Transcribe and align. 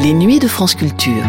Les 0.00 0.12
nuits 0.12 0.38
de 0.38 0.48
France 0.48 0.74
Culture. 0.74 1.24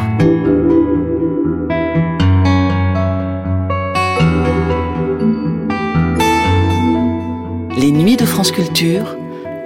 Les 7.77 7.91
nuits 7.91 8.17
de 8.17 8.25
France 8.25 8.51
Culture, 8.51 9.15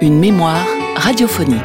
une 0.00 0.18
mémoire 0.18 0.66
radiophonique. 0.96 1.60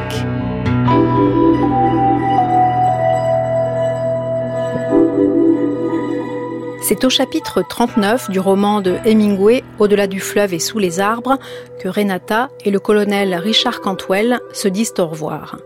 C'est 6.88 7.02
au 7.02 7.10
chapitre 7.10 7.64
39 7.68 8.30
du 8.30 8.38
roman 8.38 8.80
de 8.80 8.94
Hemingway, 9.04 9.64
Au-delà 9.80 10.06
du 10.06 10.20
fleuve 10.20 10.54
et 10.54 10.60
sous 10.60 10.78
les 10.78 11.00
arbres, 11.00 11.36
que 11.80 11.88
Renata 11.88 12.48
et 12.64 12.70
le 12.70 12.78
colonel 12.78 13.34
Richard 13.34 13.80
Cantwell 13.80 14.38
se 14.52 14.68
disent 14.68 14.94
au 14.98 15.06
revoir. 15.08 15.58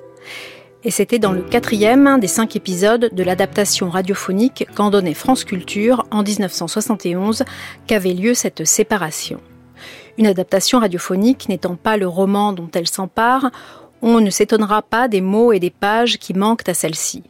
Et 0.82 0.90
c'était 0.90 1.18
dans 1.18 1.32
le 1.32 1.42
quatrième 1.42 2.18
des 2.20 2.26
cinq 2.26 2.56
épisodes 2.56 3.10
de 3.12 3.22
l'adaptation 3.22 3.90
radiophonique 3.90 4.66
qu'en 4.74 4.88
donnait 4.88 5.12
France 5.12 5.44
Culture 5.44 6.06
en 6.10 6.22
1971 6.22 7.44
qu'avait 7.86 8.14
lieu 8.14 8.32
cette 8.32 8.64
séparation. 8.64 9.42
Une 10.16 10.26
adaptation 10.26 10.78
radiophonique 10.78 11.50
n'étant 11.50 11.76
pas 11.76 11.98
le 11.98 12.08
roman 12.08 12.54
dont 12.54 12.70
elle 12.72 12.88
s'empare, 12.88 13.50
on 14.00 14.22
ne 14.22 14.30
s'étonnera 14.30 14.80
pas 14.80 15.06
des 15.06 15.20
mots 15.20 15.52
et 15.52 15.60
des 15.60 15.68
pages 15.68 16.16
qui 16.16 16.32
manquent 16.32 16.66
à 16.70 16.72
celle-ci. 16.72 17.24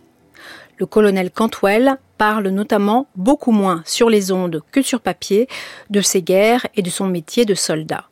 Le 0.81 0.87
colonel 0.87 1.31
Cantwell 1.31 1.99
parle 2.17 2.49
notamment 2.49 3.07
beaucoup 3.15 3.53
moins 3.53 3.83
sur 3.85 4.09
les 4.09 4.33
ondes 4.33 4.63
que 4.73 4.81
sur 4.81 5.03
papier 5.03 5.47
de 5.91 6.01
ses 6.01 6.23
guerres 6.23 6.67
et 6.75 6.81
de 6.81 6.89
son 6.89 7.07
métier 7.07 7.45
de 7.45 7.55
soldat. 7.55 8.07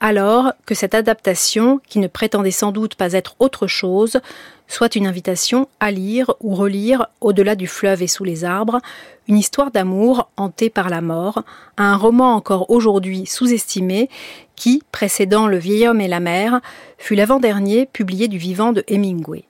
Alors 0.00 0.54
que 0.64 0.74
cette 0.74 0.94
adaptation, 0.94 1.78
qui 1.86 1.98
ne 1.98 2.06
prétendait 2.06 2.52
sans 2.52 2.72
doute 2.72 2.94
pas 2.94 3.12
être 3.12 3.36
autre 3.38 3.66
chose, 3.66 4.18
soit 4.66 4.96
une 4.96 5.06
invitation 5.06 5.68
à 5.78 5.90
lire 5.90 6.32
ou 6.40 6.54
relire 6.54 7.08
Au-delà 7.20 7.54
du 7.54 7.66
fleuve 7.66 8.02
et 8.02 8.06
sous 8.06 8.24
les 8.24 8.46
arbres, 8.46 8.80
une 9.28 9.36
histoire 9.36 9.70
d'amour 9.70 10.30
hantée 10.38 10.70
par 10.70 10.88
la 10.88 11.02
mort, 11.02 11.42
un 11.76 11.98
roman 11.98 12.34
encore 12.34 12.70
aujourd'hui 12.70 13.26
sous-estimé 13.26 14.08
qui, 14.56 14.82
précédant 14.90 15.46
Le 15.46 15.58
vieil 15.58 15.86
homme 15.86 16.00
et 16.00 16.08
la 16.08 16.20
mer, 16.20 16.62
fut 16.96 17.14
l'avant-dernier 17.14 17.84
publié 17.84 18.26
du 18.26 18.38
vivant 18.38 18.72
de 18.72 18.84
Hemingway. 18.88 19.49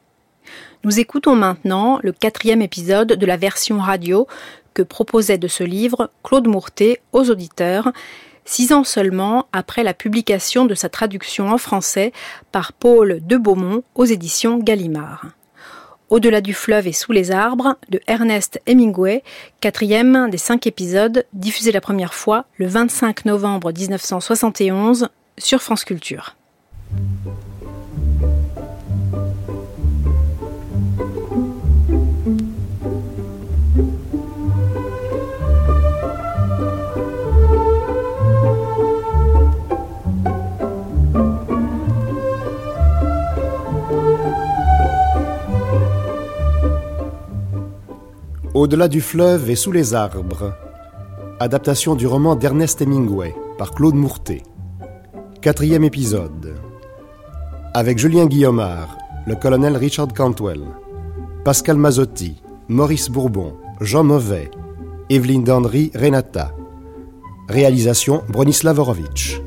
Nous 0.82 0.98
écoutons 0.98 1.36
maintenant 1.36 2.00
le 2.02 2.10
quatrième 2.10 2.62
épisode 2.62 3.08
de 3.08 3.26
la 3.26 3.36
version 3.36 3.78
radio 3.78 4.26
que 4.72 4.80
proposait 4.80 5.36
de 5.36 5.46
ce 5.46 5.62
livre 5.62 6.10
Claude 6.24 6.48
Mourtet 6.48 7.02
aux 7.12 7.28
auditeurs, 7.28 7.92
six 8.46 8.72
ans 8.72 8.84
seulement 8.84 9.46
après 9.52 9.82
la 9.82 9.92
publication 9.92 10.64
de 10.64 10.74
sa 10.74 10.88
traduction 10.88 11.48
en 11.48 11.58
français 11.58 12.12
par 12.50 12.72
Paul 12.72 13.20
de 13.22 13.36
Beaumont 13.36 13.82
aux 13.94 14.06
éditions 14.06 14.56
Gallimard. 14.56 15.26
Au-delà 16.08 16.40
du 16.40 16.54
fleuve 16.54 16.86
et 16.86 16.94
sous 16.94 17.12
les 17.12 17.30
arbres 17.30 17.76
de 17.90 18.00
Ernest 18.06 18.58
Hemingway, 18.66 19.22
quatrième 19.60 20.30
des 20.30 20.38
cinq 20.38 20.66
épisodes, 20.66 21.26
diffusé 21.34 21.72
la 21.72 21.82
première 21.82 22.14
fois 22.14 22.46
le 22.56 22.66
25 22.66 23.26
novembre 23.26 23.70
1971 23.70 25.08
sur 25.36 25.60
France 25.60 25.84
Culture. 25.84 26.36
Au-delà 48.60 48.88
du 48.88 49.00
fleuve 49.00 49.48
et 49.48 49.56
sous 49.56 49.72
les 49.72 49.94
arbres. 49.94 50.52
Adaptation 51.38 51.94
du 51.94 52.06
roman 52.06 52.36
d'Ernest 52.36 52.82
Hemingway 52.82 53.34
par 53.56 53.70
Claude 53.70 53.94
Mourtet. 53.94 54.42
Quatrième 55.40 55.82
épisode. 55.82 56.56
Avec 57.72 57.96
Julien 57.96 58.26
Guillaumard, 58.26 58.98
le 59.26 59.34
colonel 59.34 59.78
Richard 59.78 60.12
Cantwell, 60.12 60.60
Pascal 61.42 61.78
Mazzotti, 61.78 62.42
Maurice 62.68 63.08
Bourbon, 63.08 63.54
Jean 63.80 64.04
Mauvais, 64.04 64.50
Evelyne 65.08 65.42
Dandry, 65.42 65.90
Renata. 65.94 66.52
Réalisation 67.48 68.24
Bronislav 68.28 68.78
Horowitz. 68.78 69.40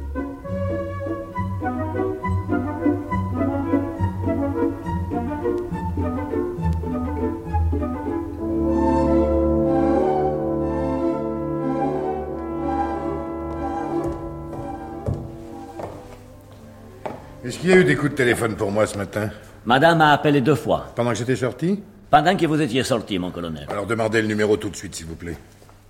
A 17.74 17.76
eu 17.78 17.84
des 17.84 17.96
coups 17.96 18.12
de 18.12 18.16
téléphone 18.16 18.56
pour 18.56 18.72
moi 18.72 18.86
ce 18.86 18.98
matin 18.98 19.32
Madame 19.66 20.02
a 20.02 20.12
appelé 20.12 20.42
deux 20.42 20.56
fois. 20.56 20.92
Pendant 20.96 21.12
que 21.12 21.18
j'étais 21.18 21.36
sorti 21.36 21.82
Pendant 22.12 22.38
que 22.38 22.46
vous 22.46 22.62
étiez 22.62 22.84
sorti, 22.84 23.18
mon 23.18 23.32
colonel. 23.32 23.66
Alors 23.70 23.88
demandez 23.88 24.22
le 24.22 24.28
numéro 24.28 24.58
tout 24.58 24.70
de 24.70 24.76
suite, 24.76 24.94
s'il 24.94 25.08
vous 25.08 25.16
plaît. 25.16 25.38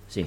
Si. 0.08 0.26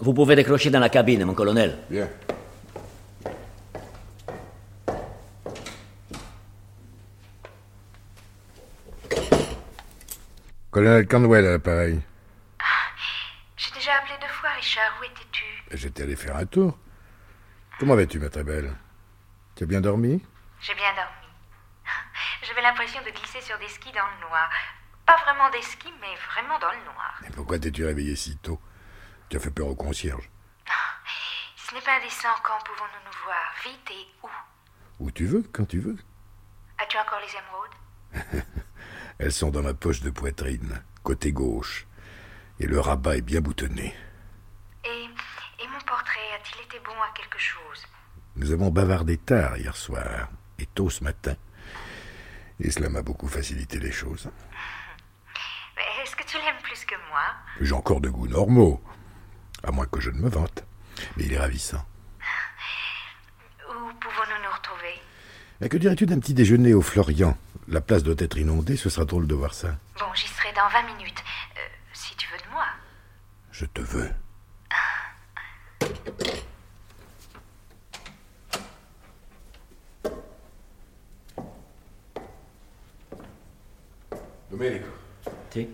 Vous 0.00 0.14
pouvez 0.14 0.34
décrocher 0.34 0.70
dans 0.70 0.80
la 0.80 0.88
cabine, 0.88 1.24
mon 1.24 1.34
colonel. 1.34 1.76
Bien. 1.88 2.08
Colonel 10.70 11.06
Canwell 11.06 11.46
à 11.46 11.50
l'appareil. 11.52 12.00
J'ai 13.62 13.70
déjà 13.74 13.92
appelé 13.98 14.14
deux 14.20 14.26
fois, 14.28 14.49
Richard. 14.60 14.92
Où 15.00 15.04
étais-tu? 15.04 15.44
J'étais 15.72 16.02
allé 16.02 16.16
faire 16.16 16.36
un 16.36 16.46
tour. 16.46 16.78
Comment 17.78 17.96
vas-tu, 17.96 18.18
ma 18.18 18.28
très 18.28 18.44
belle? 18.44 18.74
Tu 19.56 19.64
as 19.64 19.66
bien 19.66 19.80
dormi? 19.80 20.22
J'ai 20.60 20.74
bien 20.74 20.92
dormi. 20.94 21.32
J'avais 22.42 22.62
l'impression 22.62 23.00
de 23.02 23.10
glisser 23.10 23.40
sur 23.40 23.58
des 23.58 23.68
skis 23.68 23.92
dans 23.92 24.06
le 24.20 24.28
noir. 24.28 24.50
Pas 25.06 25.16
vraiment 25.24 25.50
des 25.50 25.62
skis, 25.62 25.92
mais 26.00 26.14
vraiment 26.32 26.58
dans 26.58 26.70
le 26.72 26.84
noir. 26.84 27.18
Mais 27.22 27.30
pourquoi 27.30 27.58
t'es-tu 27.58 27.84
réveillé 27.84 28.14
si 28.16 28.36
tôt? 28.38 28.60
Tu 29.28 29.36
as 29.36 29.40
fait 29.40 29.50
peur 29.50 29.68
au 29.68 29.74
concierge. 29.74 30.28
Ce 31.56 31.74
n'est 31.74 31.80
pas 31.80 31.96
indécent, 31.96 32.28
quand 32.44 32.58
pouvons-nous 32.64 33.04
nous 33.06 33.24
voir 33.24 33.54
Vite 33.64 33.90
et 33.92 34.06
où? 34.22 35.04
Où 35.06 35.10
tu 35.10 35.24
veux, 35.26 35.42
quand 35.52 35.64
tu 35.66 35.78
veux. 35.80 35.96
As-tu 36.78 36.98
encore 36.98 37.20
les 37.20 37.32
émeraudes? 37.32 38.44
Elles 39.18 39.32
sont 39.32 39.50
dans 39.50 39.62
ma 39.62 39.74
poche 39.74 40.00
de 40.00 40.10
poitrine, 40.10 40.82
côté 41.02 41.32
gauche. 41.32 41.86
Et 42.58 42.66
le 42.66 42.78
rabat 42.80 43.16
est 43.16 43.22
bien 43.22 43.40
boutonné. 43.40 43.94
et, 44.84 45.04
et 45.62 45.68
mon 45.68 45.80
portrait 45.80 46.29
a-t-il 46.40 46.64
été 46.64 46.80
bon 46.84 46.92
à 47.02 47.12
quelque 47.14 47.38
chose 47.38 47.86
Nous 48.36 48.50
avons 48.52 48.70
bavardé 48.70 49.18
tard 49.18 49.58
hier 49.58 49.76
soir 49.76 50.28
et 50.58 50.66
tôt 50.66 50.88
ce 50.88 51.04
matin. 51.04 51.34
Et 52.60 52.70
cela 52.70 52.88
m'a 52.88 53.02
beaucoup 53.02 53.28
facilité 53.28 53.78
les 53.78 53.92
choses. 53.92 54.30
Mais 55.76 56.02
Est-ce 56.02 56.16
que 56.16 56.24
tu 56.24 56.38
l'aimes 56.38 56.62
plus 56.62 56.84
que 56.84 56.94
moi 57.10 57.22
J'ai 57.60 57.74
encore 57.74 58.00
de 58.00 58.08
goûts 58.08 58.28
normaux. 58.28 58.82
À 59.62 59.70
moins 59.70 59.86
que 59.86 60.00
je 60.00 60.10
ne 60.10 60.18
me 60.18 60.28
vante. 60.30 60.64
Mais 61.16 61.24
il 61.24 61.32
est 61.34 61.38
ravissant. 61.38 61.84
Où 63.68 63.72
pouvons-nous 64.00 64.42
nous 64.42 64.54
retrouver 64.54 64.98
Mais 65.60 65.68
que 65.68 65.76
dirais-tu 65.76 66.06
d'un 66.06 66.20
petit 66.20 66.34
déjeuner 66.34 66.72
au 66.72 66.82
Florian 66.82 67.36
La 67.68 67.82
place 67.82 68.02
doit 68.02 68.14
être 68.18 68.38
inondée, 68.38 68.76
ce 68.76 68.88
sera 68.88 69.04
drôle 69.04 69.26
de 69.26 69.34
voir 69.34 69.52
ça. 69.52 69.76
Bon, 69.98 70.12
j'y 70.14 70.28
serai 70.28 70.52
dans 70.54 70.68
20 70.68 70.94
minutes. 70.94 71.22
Euh, 71.56 71.60
si 71.92 72.16
tu 72.16 72.28
veux 72.30 72.38
de 72.38 72.50
moi. 72.50 72.66
Je 73.52 73.66
te 73.66 73.80
veux. 73.82 74.10
Domenico, 84.50 84.88
Si. 85.50 85.68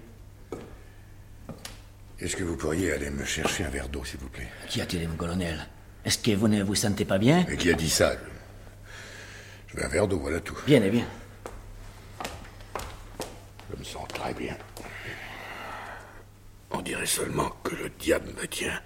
Aller 2.84 3.11
me 3.11 3.25
chercher 3.25 3.64
un 3.64 3.69
verre 3.69 3.88
d'eau, 3.88 4.05
s'il 4.05 4.20
vous 4.20 4.28
plaît 4.28 4.49
Qu'y 4.69 4.81
a-t-il, 4.81 5.08
mon 5.08 5.17
colonel? 5.17 5.67
Est-ce 6.05 6.19
que 6.19 6.32
vous 6.32 6.49
ne 6.49 6.62
vous 6.62 6.75
sentez 6.75 7.05
pas 7.05 7.19
bien? 7.19 7.44
Mais 7.49 7.56
qui 7.56 7.70
a 7.70 7.75
dit 7.75 7.90
ça? 7.90 8.12
Je 9.69 9.76
veux 9.76 9.84
un 9.84 9.88
verre 9.88 10.06
d'eau, 10.06 10.19
voilà 10.19 10.40
tout. 10.40 10.56
Bien, 10.67 10.81
eh 10.84 10.90
bien. 10.90 11.05
Je 13.73 13.78
me 13.78 13.84
sens 13.84 14.06
très 14.08 14.32
bien. 14.34 14.56
On 16.70 16.81
dirait 16.82 17.06
seulement 17.06 17.50
que 17.64 17.75
le 17.75 17.88
diable 17.99 18.28
me 18.40 18.46
tient 18.46 18.78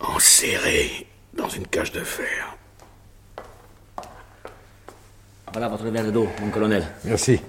enserré 0.00 1.06
dans 1.34 1.48
une 1.48 1.66
cage 1.66 1.92
de 1.92 2.04
fer. 2.04 2.56
Voilà 5.52 5.68
votre 5.68 5.86
verre 5.88 6.12
d'eau, 6.12 6.28
mon 6.40 6.50
colonel. 6.50 6.86
Merci. 7.04 7.40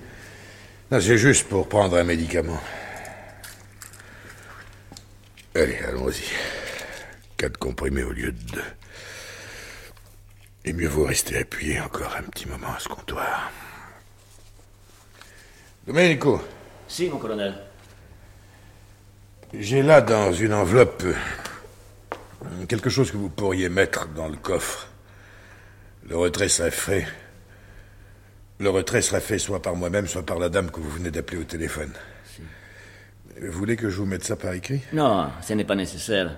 C'est 0.91 1.17
juste 1.17 1.47
pour 1.47 1.67
prendre 1.67 1.97
un 1.97 2.03
médicament. 2.03 2.59
Allez, 5.59 5.77
allons-y. 5.89 6.23
quatre 7.35 7.57
comprimés 7.57 8.03
au 8.03 8.13
lieu 8.13 8.31
de 8.31 8.51
deux. 8.53 8.63
Et 10.63 10.71
mieux 10.71 10.87
vaut 10.87 11.03
rester 11.03 11.37
appuyé 11.37 11.81
encore 11.81 12.15
un 12.15 12.23
petit 12.23 12.47
moment 12.47 12.73
à 12.73 12.79
ce 12.79 12.87
comptoir. 12.87 13.51
Domenico, 15.85 16.41
Si, 16.87 17.09
mon 17.09 17.17
colonel. 17.17 17.53
j'ai 19.53 19.81
là 19.81 19.99
dans 19.99 20.31
une 20.31 20.53
enveloppe 20.53 21.03
quelque 22.69 22.89
chose 22.89 23.11
que 23.11 23.17
vous 23.17 23.29
pourriez 23.29 23.67
mettre 23.67 24.07
dans 24.07 24.29
le 24.29 24.37
coffre. 24.37 24.87
Le 26.07 26.15
retrait 26.15 26.47
serait 26.47 26.71
fait. 26.71 27.05
Le 28.59 28.69
retrait 28.69 29.01
sera 29.01 29.19
fait 29.19 29.39
soit 29.39 29.61
par 29.61 29.75
moi-même, 29.75 30.07
soit 30.07 30.25
par 30.25 30.39
la 30.39 30.47
dame 30.47 30.71
que 30.71 30.79
vous 30.79 30.89
venez 30.89 31.11
d'appeler 31.11 31.41
au 31.41 31.43
téléphone. 31.43 31.91
Vous 33.41 33.51
voulez 33.51 33.75
que 33.75 33.89
je 33.89 33.97
vous 33.97 34.05
mette 34.05 34.23
ça 34.23 34.35
par 34.35 34.53
écrit? 34.53 34.81
Non, 34.93 35.29
ce 35.41 35.53
n'est 35.53 35.63
pas 35.63 35.75
nécessaire. 35.75 36.37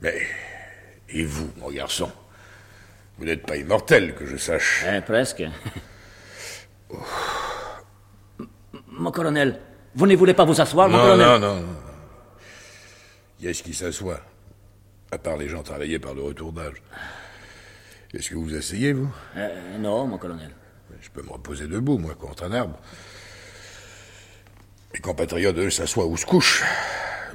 Mais. 0.00 0.20
Et 1.10 1.24
vous, 1.24 1.50
mon 1.58 1.70
garçon? 1.70 2.10
Vous 3.18 3.24
n'êtes 3.24 3.44
pas 3.46 3.56
immortel, 3.56 4.14
que 4.14 4.26
je 4.26 4.36
sache. 4.36 4.84
Hein, 4.86 5.00
presque. 5.02 5.42
Mon 8.88 9.10
colonel, 9.10 9.60
vous 9.94 10.06
ne 10.06 10.16
voulez 10.16 10.34
pas 10.34 10.44
vous 10.44 10.60
asseoir, 10.60 10.88
mon 10.88 10.96
Non, 10.96 11.02
colonel? 11.04 11.26
non, 11.26 11.38
non, 11.38 11.60
non. 11.60 11.76
Y 13.40 13.46
est-ce 13.48 13.62
qui 13.62 13.74
s'assoit 13.74 14.20
À 15.12 15.18
part 15.18 15.36
les 15.36 15.48
gens 15.48 15.62
travaillés 15.62 15.98
par 15.98 16.14
le 16.14 16.22
retour 16.22 16.52
d'âge. 16.52 16.82
Est-ce 18.14 18.30
que 18.30 18.34
vous 18.34 18.44
vous 18.44 18.56
asseyez, 18.56 18.92
vous? 18.92 19.12
Euh, 19.36 19.78
non, 19.78 20.06
mon 20.06 20.18
colonel. 20.18 20.50
Je 21.00 21.08
peux 21.10 21.22
me 21.22 21.30
reposer 21.30 21.66
debout, 21.68 21.98
moi, 21.98 22.14
contre 22.14 22.44
un 22.44 22.52
arbre. 22.52 22.78
Mes 24.92 25.00
compatriotes, 25.00 25.58
eux, 25.58 25.70
s'assoient 25.70 26.06
ou 26.06 26.16
se 26.16 26.24
couchent. 26.26 26.64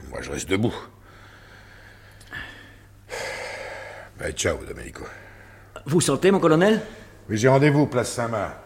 Moi, 0.09 0.21
je 0.21 0.31
reste 0.31 0.49
debout. 0.49 0.73
Ben, 4.17 4.31
ciao, 4.33 4.57
Domenico. 4.65 5.03
Vous 5.85 6.01
sortez, 6.01 6.31
mon 6.31 6.39
colonel? 6.39 6.81
Oui, 7.29 7.37
j'ai 7.37 7.47
rendez-vous, 7.47 7.87
place 7.87 8.11
Saint-Marc. 8.11 8.62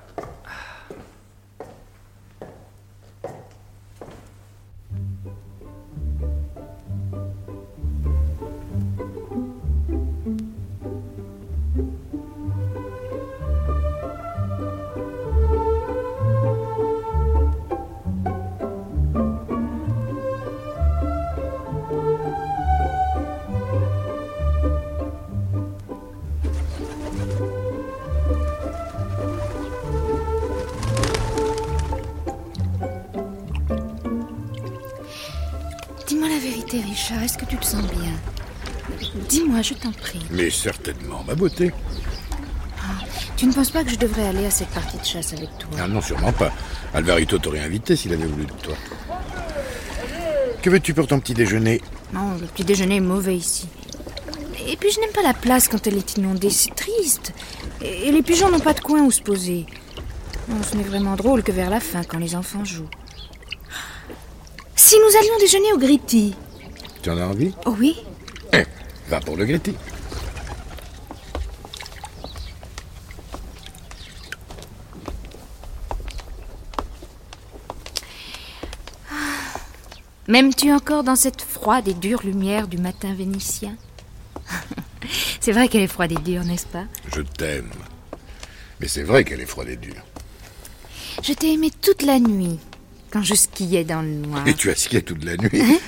Je 39.68 39.74
t'en 39.74 39.92
prie. 39.92 40.19
Mais 40.31 40.50
certainement, 40.50 41.24
ma 41.28 41.36
beauté. 41.36 41.72
Tu 43.36 43.46
ne 43.46 43.54
penses 43.54 43.69
pas 43.69 43.84
que 43.84 43.92
je 43.92 43.98
devrais 43.98 44.28
aller 44.28 44.46
à 44.46 44.52
cette 44.52 44.69
partie 44.69 44.98
de 44.98 45.04
chasse 45.04 45.34
avec 45.34 45.50
toi? 45.60 45.69
Ah 45.80 45.88
non, 45.88 46.02
sûrement 46.02 46.31
pas. 46.31 46.52
Alvarito 46.94 47.38
t'aurait 47.38 47.60
invité 47.60 47.96
s'il 47.96 48.14
avait 48.14 48.25
voulu 48.25 48.46
de 48.46 48.52
toi. 48.54 48.75
Que 50.62 50.69
veux-tu 50.69 50.94
pour 50.94 51.06
ton 51.06 51.19
petit 51.19 51.34
déjeuner? 51.34 51.81
Non, 52.14 52.36
le 52.40 52.48
petit 52.48 52.64
déjeuner 52.64 52.96
est 52.96 53.02
mauvais 53.02 53.36
ici. 53.36 53.68
Et 54.68 54.75
puis 54.75 54.90
je 54.92 55.00
n'aime 55.00 55.12
pas 55.12 55.22
la 55.22 55.34
place 55.34 55.68
quand 55.68 55.86
elle 55.86 55.98
est 55.98 56.18
inondée, 56.18 56.50
c'est 56.50 56.74
triste. 56.74 57.34
Et 57.81 58.12
les 58.12 58.24
pigeons 58.24 58.50
n'ont 58.50 58.60
pas 58.60 58.74
de 58.74 58.80
coin 58.80 59.04
où 59.04 59.12
se 59.12 59.22
poser. 59.22 59.66
Non, 60.48 60.64
ce 60.64 60.75
n'est 60.75 60.84
vraiment 60.84 61.16
drôle 61.16 61.44
que 61.44 61.52
vers 61.52 61.69
la 61.69 61.80
fin, 61.80 62.04
quand 62.04 62.19
les 62.19 62.36
enfants 62.36 62.66
jouent. 62.66 62.90
Si 64.75 64.96
nous 64.96 65.18
allions 65.18 65.38
déjeuner 65.40 65.74
au 65.74 65.78
Gritty 65.78 66.36
Tu 67.02 67.10
en 67.10 67.18
as 67.18 67.25
envie? 67.25 67.54
Oh 67.66 67.75
oui 67.78 67.98
va 69.07 69.19
pour 69.19 69.38
le 69.38 69.45
Gritty. 69.45 69.75
M'aimes-tu 80.27 80.74
encore 80.74 81.04
dans 81.04 81.15
cette 81.15 81.42
froide 81.42 81.88
et 81.88 81.94
dure 81.94 82.21
lumière 82.24 82.68
du 82.68 82.77
matin 82.77 83.13
vénitien? 83.13 83.77
C'est 85.39 85.54
vrai 85.54 85.69
qu'elle 85.69 85.83
est 85.83 85.88
froide 85.88 86.12
et 86.12 86.21
dure, 86.21 86.44
n'est-ce 86.44 86.65
pas? 86.65 86.83
Je 87.15 87.21
t'aime. 87.21 87.71
Mais 88.81 88.89
c'est 88.89 89.04
vrai 89.04 89.24
qu'elle 89.24 89.39
est 89.39 89.45
froide 89.45 89.69
et 89.69 89.77
dure. 89.77 90.04
Je 91.24 91.33
t'ai 91.33 91.54
aimé 91.54 91.71
toute 91.81 92.04
la 92.04 92.19
nuit, 92.19 92.59
quand 93.09 93.24
je 93.24 93.33
skiais 93.33 93.86
dans 93.86 94.01
le 94.01 94.09
noir. 94.09 94.45
Et 94.48 94.54
tu 94.54 94.69
as 94.69 94.75
skié 94.75 95.01
toute 95.01 95.24
la 95.24 95.38
nuit? 95.38 95.80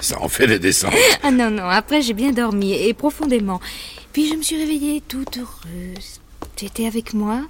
Ça 0.00 0.20
en 0.20 0.28
fait 0.28 0.46
des 0.46 0.58
descentes. 0.58 0.94
Ah 1.22 1.30
non, 1.30 1.50
non, 1.50 1.64
après 1.68 2.02
j'ai 2.02 2.14
bien 2.14 2.32
dormi, 2.32 2.72
et 2.72 2.94
profondément. 2.94 3.60
Puis 4.12 4.28
je 4.28 4.34
me 4.34 4.42
suis 4.42 4.56
réveillée 4.56 5.02
toute 5.06 5.38
heureuse. 5.38 6.20
Tu 6.54 6.66
étais 6.66 6.86
avec 6.86 7.14
moi, 7.14 7.42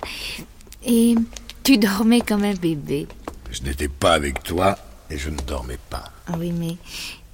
et 0.84 1.14
tu 1.62 1.78
dormais 1.78 2.20
comme 2.20 2.44
un 2.44 2.54
bébé. 2.54 3.06
Je 3.50 3.62
n'étais 3.62 3.88
pas 3.88 4.12
avec 4.14 4.42
toi 4.42 4.78
et 5.10 5.18
je 5.18 5.30
ne 5.30 5.38
dormais 5.38 5.78
pas. 5.90 6.04
Ah 6.26 6.34
oui, 6.38 6.52
mais 6.52 6.76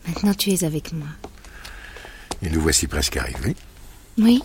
maintenant 0.07 0.35
tu 0.35 0.51
es 0.51 0.65
avec 0.65 0.93
moi. 0.93 1.09
Et 2.43 2.51
nous 2.51 2.61
voici 2.61 2.87
presque 2.87 3.17
arrivés. 3.17 3.57
Oui 4.19 4.43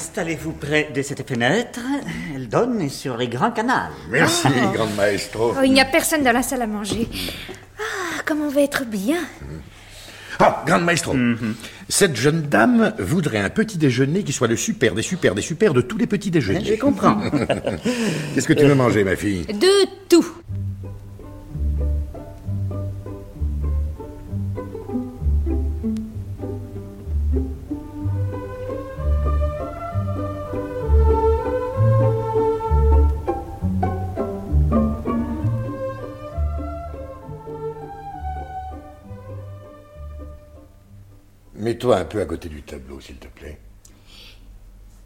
Installez-vous 0.00 0.52
près 0.52 0.88
de 0.94 1.02
cette 1.02 1.28
fenêtre. 1.28 1.78
Elle 2.34 2.48
donne 2.48 2.88
sur 2.88 3.18
les 3.18 3.28
grands 3.28 3.50
canals. 3.50 3.90
Merci, 4.08 4.48
grande 4.72 4.94
maestro. 4.96 5.52
Oh, 5.54 5.60
il 5.62 5.74
n'y 5.74 5.80
a 5.80 5.84
personne 5.84 6.22
dans 6.22 6.32
la 6.32 6.42
salle 6.42 6.62
à 6.62 6.66
manger. 6.66 7.06
Ah, 7.78 8.22
comme 8.24 8.40
on 8.40 8.48
va 8.48 8.62
être 8.62 8.86
bien. 8.86 9.18
Ah, 10.38 10.64
grande 10.66 10.84
maestro. 10.84 11.14
Cette 11.90 12.16
jeune 12.16 12.40
dame 12.40 12.94
voudrait 12.98 13.40
un 13.40 13.50
petit 13.50 13.76
déjeuner 13.76 14.22
qui 14.22 14.32
soit 14.32 14.48
le 14.48 14.56
super 14.56 14.94
des 14.94 15.02
super 15.02 15.34
des 15.34 15.42
super 15.42 15.74
de 15.74 15.82
tous 15.82 15.98
les 15.98 16.06
petits 16.06 16.30
déjeuners. 16.30 16.64
Je 16.64 16.80
comprends. 16.80 17.20
Qu'est-ce 18.34 18.48
que 18.48 18.54
tu 18.54 18.64
veux 18.64 18.74
manger, 18.74 19.04
ma 19.04 19.16
fille? 19.16 19.44
De 19.44 19.86
tout. 20.08 20.24
Mets-toi 41.60 41.98
un 41.98 42.04
peu 42.06 42.20
à 42.20 42.24
côté 42.24 42.48
du 42.48 42.62
tableau, 42.62 43.00
s'il 43.00 43.16
te 43.16 43.28
plaît. 43.28 43.58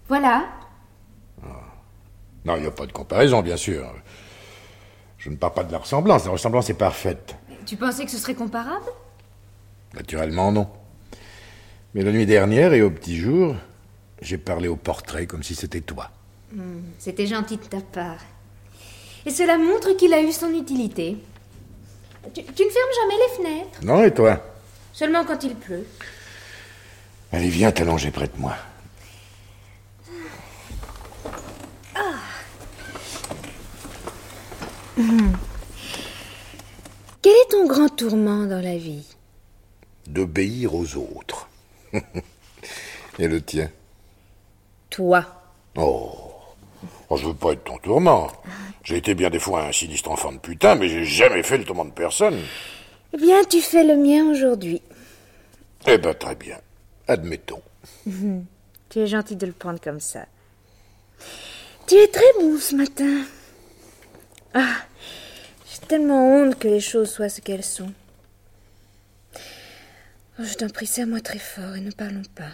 Voilà. 0.09 0.47
Non, 2.45 2.57
il 2.57 2.63
n'y 2.63 2.69
a 2.69 2.71
pas 2.71 2.87
de 2.87 2.93
comparaison, 2.93 3.43
bien 3.43 3.57
sûr. 3.57 3.93
Je 5.19 5.31
ne 5.31 5.37
parle 5.37 5.55
pas 5.55 5.65
de 5.65 5.73
la 5.73 5.79
ressemblance. 5.79 6.27
La 6.27 6.31
ressemblance 6.31 6.71
est 6.71 6.75
parfaite. 6.75 7.35
Tu 7.67 7.77
pensais 7.77 8.05
que 8.05 8.11
ce 8.11 8.19
serait 8.19 8.35
comparable? 8.35 8.85
Naturellement, 9.95 10.53
non. 10.53 10.69
Mais 11.95 12.03
la 12.03 12.13
nuit 12.13 12.27
dernière 12.27 12.73
et 12.73 12.83
au 12.83 12.91
petit 12.91 13.17
jour, 13.17 13.57
j'ai 14.21 14.39
parlé 14.39 14.69
au 14.69 14.77
portrait 14.77 15.27
comme 15.27 15.43
si 15.43 15.55
c'était 15.55 15.81
toi. 15.81 16.11
C'était 16.99 17.27
gentil 17.27 17.57
de 17.57 17.65
ta 17.65 17.81
part. 17.81 18.21
Et 19.27 19.31
cela 19.31 19.59
montre 19.59 19.97
qu'il 19.97 20.13
a 20.13 20.21
eu 20.21 20.31
son 20.31 20.53
utilité. 20.53 21.17
Tu, 22.33 22.45
tu 22.45 22.65
ne 22.65 22.71
fermes 22.71 22.95
jamais 23.03 23.15
les 23.17 23.37
fenêtres, 23.37 23.85
Non, 23.85 24.05
et 24.05 24.13
toi? 24.15 24.41
Seulement 24.93 25.25
quand 25.25 25.43
il 25.43 25.57
pleut. 25.57 25.87
Allez, 27.35 27.49
viens 27.49 27.73
t'allonger 27.73 28.13
près 28.13 28.29
de 28.29 28.37
moi. 28.39 28.55
Quel 37.23 37.33
est 37.33 37.51
ton 37.51 37.67
grand 37.67 37.89
tourment 37.89 38.47
dans 38.47 38.63
la 38.63 38.77
vie? 38.77 39.17
D'obéir 40.07 40.77
aux 40.77 40.95
autres. 40.95 41.49
et 43.19 43.27
le 43.27 43.43
tien? 43.43 43.69
Toi. 44.91 45.25
Oh. 45.75 46.13
Oh, 47.11 47.17
je 47.17 47.27
veux 47.27 47.35
pas 47.35 47.55
être 47.55 47.65
ton 47.65 47.79
tourment. 47.79 48.29
J'ai 48.85 48.99
été 48.99 49.17
bien 49.17 49.31
des 49.31 49.41
fois 49.41 49.65
un 49.65 49.73
sinistre 49.73 50.13
enfant 50.13 50.31
de 50.31 50.39
putain, 50.39 50.77
mais 50.77 50.89
j'ai 50.89 51.05
jamais 51.05 51.43
fait 51.43 51.59
le 51.59 51.65
tourment 51.65 51.85
de 51.85 51.91
personne. 51.91 52.39
Eh 53.13 53.17
bien, 53.17 53.43
tu 53.43 53.61
fais 53.61 53.83
le 53.83 53.97
mien 53.97 54.31
aujourd'hui. 54.31 54.81
Eh 55.89 55.99
ben, 55.99 56.15
très 56.15 56.37
bien. 56.37 56.59
Admettons. 57.09 57.63
Tu 58.89 58.99
es 58.99 59.07
gentil 59.07 59.37
de 59.37 59.47
le 59.47 59.53
prendre 59.53 59.81
comme 59.81 60.01
ça. 60.01 60.27
Tu 61.87 61.97
es 61.97 62.09
très 62.09 62.33
bon 62.41 62.59
ce 62.59 62.75
matin. 62.75 63.25
Ah, 64.55 64.77
j'ai 65.71 65.87
tellement 65.87 66.35
honte 66.35 66.59
que 66.59 66.69
les 66.69 66.81
choses 66.81 67.11
soient 67.11 67.29
ce 67.29 67.41
qu'elles 67.41 67.65
sont. 67.65 67.93
Oh, 70.39 70.45
je 70.45 70.55
t'en 70.55 70.69
prie, 70.69 70.87
serre-moi 70.87 71.21
très 71.21 71.39
fort 71.39 71.77
et 71.77 71.81
ne 71.81 71.91
parlons 71.91 72.23
pas. 72.35 72.51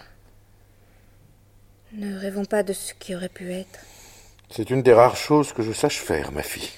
Ne 1.92 2.18
rêvons 2.18 2.44
pas 2.44 2.62
de 2.62 2.72
ce 2.72 2.94
qui 2.94 3.14
aurait 3.14 3.28
pu 3.28 3.52
être. 3.52 3.80
C'est 4.50 4.70
une 4.70 4.82
des 4.82 4.92
rares 4.92 5.16
choses 5.16 5.52
que 5.52 5.62
je 5.62 5.72
sache 5.72 5.98
faire, 5.98 6.32
ma 6.32 6.42
fille. 6.42 6.70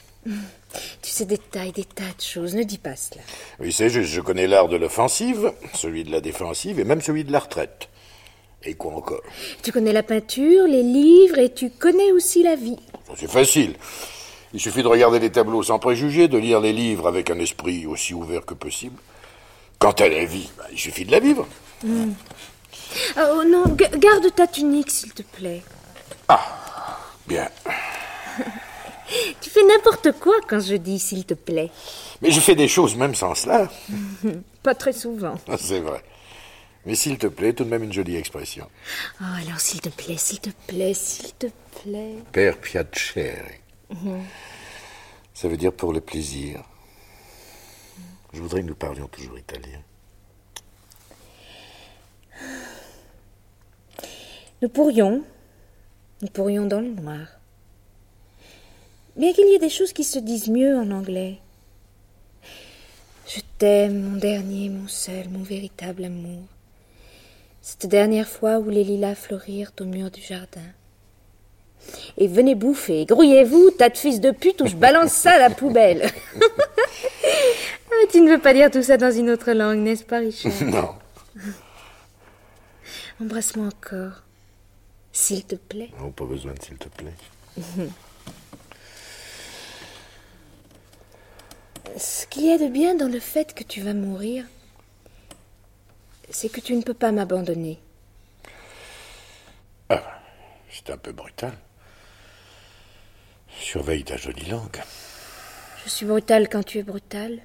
Tu 1.03 1.11
sais 1.11 1.25
des 1.27 1.39
tas 1.39 1.67
et 1.67 1.73
des 1.73 1.85
tas 1.85 2.03
de 2.03 2.23
choses, 2.23 2.55
ne 2.55 2.63
dis 2.63 2.79
pas 2.79 2.97
cela. 2.97 3.21
Oui, 3.61 3.73
c'est 3.73 3.91
juste, 3.91 4.11
je 4.11 4.21
connais 4.21 4.47
l'art 4.47 4.69
de 4.69 4.77
l'offensive, 4.77 5.53
celui 5.75 6.05
de 6.05 6.11
la 6.11 6.21
défensive 6.21 6.79
et 6.81 6.85
même 6.85 7.01
celui 7.03 7.25
de 7.25 7.33
la 7.33 7.41
retraite. 7.41 7.89
Et 8.65 8.75
quoi 8.75 8.93
encore? 8.95 9.23
Tu 9.63 9.73
connais 9.73 9.93
la 9.93 10.03
peinture, 10.05 10.67
les 10.69 10.83
livres 10.85 11.39
et 11.39 11.53
tu 11.53 11.71
connais 11.71 12.13
aussi 12.13 12.43
la 12.43 12.55
vie. 12.57 12.79
C'est 13.17 13.31
facile. 13.31 13.75
Il 14.55 14.61
suffit 14.61 14.83
de 14.83 14.89
regarder 14.89 15.19
les 15.19 15.33
tableaux 15.33 15.63
sans 15.63 15.79
préjugés, 15.79 16.29
de 16.29 16.39
lire 16.39 16.61
les 16.61 16.73
livres 16.73 17.09
avec 17.09 17.31
un 17.31 17.39
esprit 17.39 17.87
aussi 17.87 18.15
ouvert 18.15 18.45
que 18.45 18.55
possible. 18.55 18.97
Quant 19.79 19.93
à 19.93 20.09
la 20.09 20.25
vie, 20.25 20.49
bah, 20.57 20.65
il 20.71 20.79
suffit 20.79 21.05
de 21.05 21.11
la 21.11 21.19
vivre. 21.21 21.49
Oh 21.85 23.43
non, 23.47 23.65
ga- 23.75 23.89
garde 23.97 24.33
ta 24.35 24.47
tunique, 24.47 24.91
s'il 24.91 25.13
te 25.13 25.23
plaît. 25.23 25.63
Bien. 27.27 27.49
Tu 29.41 29.51
fais 29.51 29.65
n'importe 29.65 30.13
quoi 30.13 30.35
quand 30.49 30.61
je 30.61 30.75
dis 30.75 30.99
s'il 30.99 31.25
te 31.25 31.35
plaît. 31.35 31.71
Mais 32.21 32.31
je 32.31 32.41
fais 32.41 32.55
des 32.55 32.69
choses 32.69 32.97
même 32.97 33.15
sans 33.15 33.35
cela. 33.35 33.71
Pas 34.63 34.75
très 34.75 34.93
souvent. 34.93 35.35
C'est 35.59 35.81
vrai. 35.81 36.03
Mais 36.85 36.95
s'il 36.95 37.19
te 37.19 37.29
plaît, 37.29 37.53
tout 37.53 37.65
de 37.65 37.69
même 37.69 37.85
une 37.85 37.93
jolie 37.93 38.17
expression. 38.17 38.67
Oh, 39.21 39.25
alors 39.47 39.61
s'il 39.61 39.81
te 39.81 39.89
plaît, 39.89 40.17
s'il 40.17 40.41
te 40.41 40.51
plaît, 40.67 40.95
s'il 40.95 41.33
te 41.35 41.47
plaît. 41.83 42.17
Per 42.33 42.53
piacere. 42.61 43.61
Ça 45.35 45.49
veut 45.49 45.57
dire 45.57 45.73
pour 45.73 45.93
le 45.93 46.01
plaisir. 46.01 46.63
Je 48.33 48.41
voudrais 48.41 48.63
que 48.63 48.67
nous 48.67 48.75
parlions 48.75 49.07
toujours 49.09 49.39
italien. 49.39 49.81
Nous 54.63 54.69
pourrions. 54.69 55.23
Nous 56.23 56.29
pourrions 56.29 56.67
dans 56.67 56.81
le 56.81 56.89
noir. 56.89 57.27
Bien 59.17 59.33
qu'il 59.33 59.49
y 59.49 59.55
ait 59.55 59.59
des 59.59 59.69
choses 59.69 59.93
qui 59.93 60.05
se 60.05 60.19
disent 60.19 60.49
mieux 60.49 60.77
en 60.77 60.91
anglais. 60.91 61.39
Je 63.27 63.41
t'aime, 63.59 64.01
mon 64.01 64.17
dernier, 64.17 64.69
mon 64.71 64.89
seul, 64.89 65.29
mon 65.29 65.43
véritable 65.43 66.05
amour. 66.05 66.43
Cette 67.61 67.87
dernière 67.87 68.29
fois 68.29 68.59
où 68.59 68.69
les 68.69 68.85
lilas 68.85 69.15
fleurirent 69.15 69.73
au 69.81 69.85
mur 69.85 70.11
du 70.11 70.21
jardin. 70.21 70.61
Et 72.17 72.27
venez 72.27 72.55
bouffer, 72.55 73.05
grouillez-vous, 73.07 73.73
tas 73.73 73.89
de 73.89 73.97
fils 73.97 74.21
de 74.21 74.31
pute, 74.31 74.61
ou 74.63 74.67
je 74.67 74.77
balance 74.77 75.13
ça 75.13 75.33
à 75.33 75.39
la 75.39 75.51
poubelle. 75.51 76.11
Ah, 77.95 78.07
tu 78.11 78.23
ne 78.23 78.31
veux 78.31 78.41
pas 78.41 78.55
dire 78.55 78.71
tout 78.71 78.83
ça 78.83 78.97
dans 78.97 79.13
une 79.13 79.29
autre 79.31 79.53
langue, 79.53 79.79
n'est-ce 79.79 80.03
pas, 80.03 80.19
Richard 80.19 80.51
Non. 80.63 80.89
Embrasse-moi 83.21 83.67
encore, 83.67 84.23
s'il 85.13 85.45
te 85.45 85.57
plaît. 85.57 85.91
Non, 86.01 86.11
pas 86.11 86.25
besoin 86.25 86.55
de 86.55 86.63
s'il 86.63 86.79
te 86.79 86.89
plaît. 86.89 87.13
Ce 91.97 92.27
qu'il 92.27 92.47
y 92.47 92.53
a 92.53 92.59
de 92.59 92.69
bien 92.69 92.95
dans 92.95 93.09
le 93.09 93.21
fait 93.21 93.55
que 93.55 93.65
tu 93.65 93.81
vas 93.81 93.95
mourir, 93.95 94.45
c'est 96.31 96.49
que 96.49 96.61
tu 96.61 96.75
ne 96.75 96.83
peux 96.83 96.95
pas 96.95 97.13
m'abandonner. 97.13 97.79
C'est 100.73 100.91
un 100.91 100.97
peu 100.97 101.13
brutal. 101.13 101.53
Surveille 103.61 104.05
ta 104.05 104.17
jolie 104.17 104.47
langue. 104.47 104.81
Je 105.85 105.91
suis 105.91 106.07
brutale 106.07 106.49
quand 106.49 106.63
tu 106.63 106.79
es 106.79 106.83
brutale. 106.83 107.41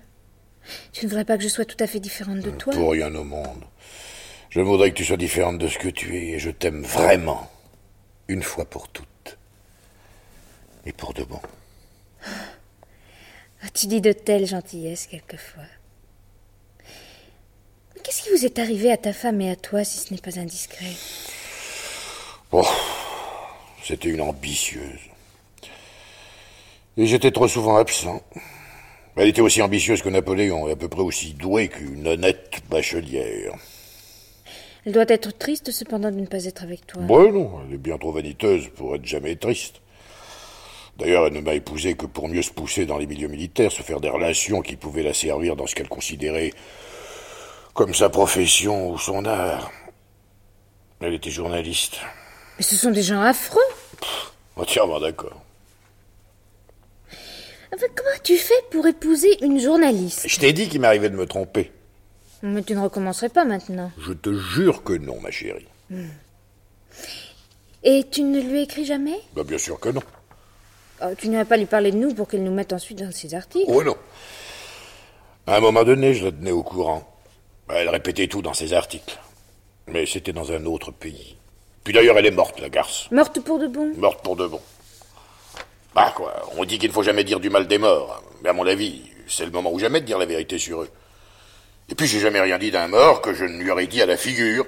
Tu 0.94 1.06
ne 1.06 1.10
voudrais 1.10 1.26
pas 1.26 1.38
que 1.38 1.44
je 1.44 1.50
sois 1.50 1.66
tout 1.66 1.78
à 1.82 1.88
fait 1.88 2.00
différente 2.00 2.40
de 2.40 2.52
toi 2.52 2.74
Pour 2.74 2.92
rien 2.92 3.14
au 3.14 3.26
monde. 3.26 3.64
Je 4.50 4.62
voudrais 4.62 4.92
que 4.92 4.96
tu 4.96 5.04
sois 5.06 5.18
différente 5.18 5.58
de 5.58 5.68
ce 5.68 5.78
que 5.78 5.90
tu 5.90 6.16
es 6.16 6.30
et 6.30 6.40
je 6.40 6.50
t'aime 6.50 6.84
vraiment. 6.84 7.52
Une 8.30 8.44
fois 8.44 8.66
pour 8.66 8.88
toutes. 8.88 9.38
Et 10.86 10.94
pour 10.94 11.14
de 11.14 11.24
bon. 11.24 11.42
Ah, 13.64 13.68
Tu 13.74 13.88
dis 13.88 14.02
de 14.02 14.12
telles 14.12 14.46
gentillesses 14.48 15.08
quelquefois. 15.08 15.64
Mais 17.96 18.02
Qu'est-ce 18.04 18.24
qui 18.24 18.30
vous 18.30 18.46
est 18.46 18.60
arrivé 18.60 18.92
à 18.92 18.98
ta 18.98 19.14
femme 19.14 19.42
et 19.42 19.50
à 19.50 19.56
toi 19.56 19.84
si 19.84 19.98
ce 20.00 20.14
n'est 20.14 20.20
pas 20.22 20.40
indiscret? 20.40 20.94
Oh, 22.52 22.66
c'était 23.84 24.10
une 24.10 24.22
ambitieuse. 24.22 25.00
Et 26.98 27.06
j'étais 27.06 27.32
trop 27.32 27.48
souvent 27.48 27.78
absent. 27.78 28.22
Elle 29.16 29.30
était 29.30 29.42
aussi 29.42 29.62
ambitieuse 29.62 30.02
que 30.02 30.10
Napoléon 30.10 30.68
et 30.68 30.72
à 30.72 30.76
peu 30.76 30.88
près 30.88 31.02
aussi 31.02 31.34
douée 31.34 31.68
qu'une 31.70 32.08
honnête 32.08 32.62
bachelière. 32.70 33.54
Elle 34.86 34.94
doit 34.94 35.06
être 35.10 35.36
triste 35.38 35.72
cependant 35.72 36.12
de 36.12 36.16
ne 36.20 36.26
pas 36.28 36.46
être 36.46 36.64
avec 36.64 36.86
toi. 36.88 37.02
Ouais, 37.02 37.32
non, 37.32 37.60
elle 37.68 37.74
est 37.74 37.78
bien 37.78 37.98
trop 37.98 38.12
vaniteuse 38.14 38.70
pour 38.76 38.96
être 38.96 39.06
jamais 39.06 39.36
triste. 39.36 39.82
D'ailleurs, 40.98 41.28
elle 41.28 41.34
ne 41.34 41.42
m'a 41.42 41.54
épousé 41.54 41.94
que 41.94 42.08
pour 42.08 42.28
mieux 42.28 42.42
se 42.42 42.52
pousser 42.52 42.88
dans 42.88 42.98
les 42.98 43.06
milieux 43.06 43.28
militaires, 43.28 43.72
se 43.72 43.84
faire 43.84 44.00
des 44.00 44.10
relations 44.10 44.62
qui 44.62 44.76
pouvaient 44.76 45.04
la 45.04 45.14
servir 45.14 45.56
dans 45.56 45.68
ce 45.68 45.76
qu'elle 45.76 45.90
considérait 45.90 46.52
comme 47.74 47.94
sa 47.94 48.10
profession 48.10 48.90
ou 48.90 48.98
son 48.98 49.26
art. 49.26 49.72
Elle 51.00 51.14
était 51.14 51.30
journaliste. 51.30 51.98
Mais 52.58 52.64
ce 52.64 52.76
sont 52.76 52.90
des 52.90 53.04
gens 53.04 53.22
affreux. 53.22 53.62
Entièrement 54.56 55.00
d'accord. 55.00 55.40
Enfin, 57.76 57.86
comment 57.96 58.10
tu 58.24 58.36
fais 58.36 58.56
pour 58.72 58.88
épouser 58.88 59.44
une 59.44 59.60
journaliste? 59.60 60.28
Je 60.28 60.40
t'ai 60.40 60.52
dit 60.54 60.68
qu'il 60.68 60.82
m'arrivait 60.82 61.12
de 61.12 61.16
me 61.16 61.28
tromper. 61.28 61.72
Mais 62.42 62.64
tu 62.64 62.74
ne 62.74 62.80
recommencerais 62.80 63.30
pas 63.30 63.46
maintenant. 63.46 63.92
Je 64.00 64.14
te 64.14 64.34
jure 64.34 64.84
que 64.84 64.94
non, 64.94 65.20
ma 65.22 65.30
chérie. 65.30 65.68
Et 67.84 68.06
tu 68.10 68.24
ne 68.24 68.42
lui 68.42 68.64
écris 68.64 68.86
jamais? 68.86 69.20
Bah, 69.36 69.44
bien 69.44 69.60
sûr 69.60 69.80
que 69.80 69.90
non. 69.90 70.02
Oh, 71.02 71.08
Tu 71.18 71.30
n'irais 71.30 71.46
pas 71.46 71.58
lui 71.58 71.66
parler 71.66 71.92
de 71.92 71.98
nous 71.98 72.14
pour 72.14 72.28
qu'elle 72.28 72.44
nous 72.44 72.54
mette 72.54 72.74
ensuite 72.74 73.00
dans 73.00 73.12
ses 73.12 73.36
articles 73.36 73.66
Oh 73.70 73.84
non. 73.84 73.96
À 75.46 75.58
un 75.58 75.60
moment 75.60 75.84
donné, 75.84 76.14
je 76.14 76.26
la 76.26 76.32
tenais 76.32 76.52
au 76.52 76.64
courant. 76.64 77.08
Elle 77.70 77.90
répétait 77.90 78.28
tout 78.28 78.42
dans 78.42 78.54
ses 78.54 78.74
articles. 78.74 79.20
Mais 79.88 80.06
c'était 80.06 80.34
dans 80.34 80.52
un 80.52 80.66
autre 80.66 80.92
pays. 80.92 81.38
Puis 81.84 81.94
d'ailleurs, 81.94 82.18
elle 82.18 82.26
est 82.26 82.32
morte, 82.32 82.60
la 82.60 82.70
garce. 82.70 83.10
Morte 83.12 83.40
pour 83.40 83.60
de 83.60 83.68
bon 83.68 83.94
Morte 83.96 84.22
pour 84.24 84.36
de 84.36 84.48
bon. 84.48 84.60
Bah 85.96 86.14
quoi, 86.16 86.34
on 86.58 86.66
dit 86.66 86.78
qu'il 86.78 86.90
ne 86.90 86.94
faut 86.94 87.04
jamais 87.04 87.24
dire 87.24 87.40
du 87.40 87.50
mal 87.50 87.68
des 87.68 87.78
morts. 87.78 88.22
Mais 88.44 88.50
à 88.50 88.54
mon 88.54 88.68
avis, 88.68 89.04
c'est 89.28 89.46
le 89.46 89.52
moment 89.52 89.72
ou 89.72 89.80
jamais 89.80 90.02
de 90.02 90.06
dire 90.06 90.18
la 90.18 90.26
vérité 90.26 90.58
sur 90.58 90.82
eux. 90.82 90.90
Et 91.90 91.96
puis 91.96 92.08
j'ai 92.08 92.20
jamais 92.20 92.42
rien 92.42 92.58
dit 92.58 92.72
d'un 92.72 92.88
mort 92.88 93.22
que 93.22 93.34
je 93.34 93.46
ne 93.46 93.58
lui 93.58 93.72
aurais 93.72 93.88
dit 93.88 94.02
à 94.02 94.06
la 94.06 94.18
figure, 94.18 94.66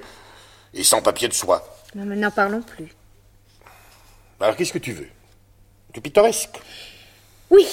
et 0.72 0.82
sans 0.82 1.02
papier 1.02 1.28
de 1.28 1.34
soie. 1.34 1.62
Non, 1.94 2.04
mais 2.06 2.16
n'en 2.16 2.30
parlons 2.30 2.62
plus. 2.62 2.88
Alors 4.40 4.56
qu'est-ce 4.56 4.72
que 4.72 4.78
tu 4.78 4.92
veux? 4.92 5.08
Du 5.92 6.00
pittoresque 6.00 6.58
Oui, 7.50 7.66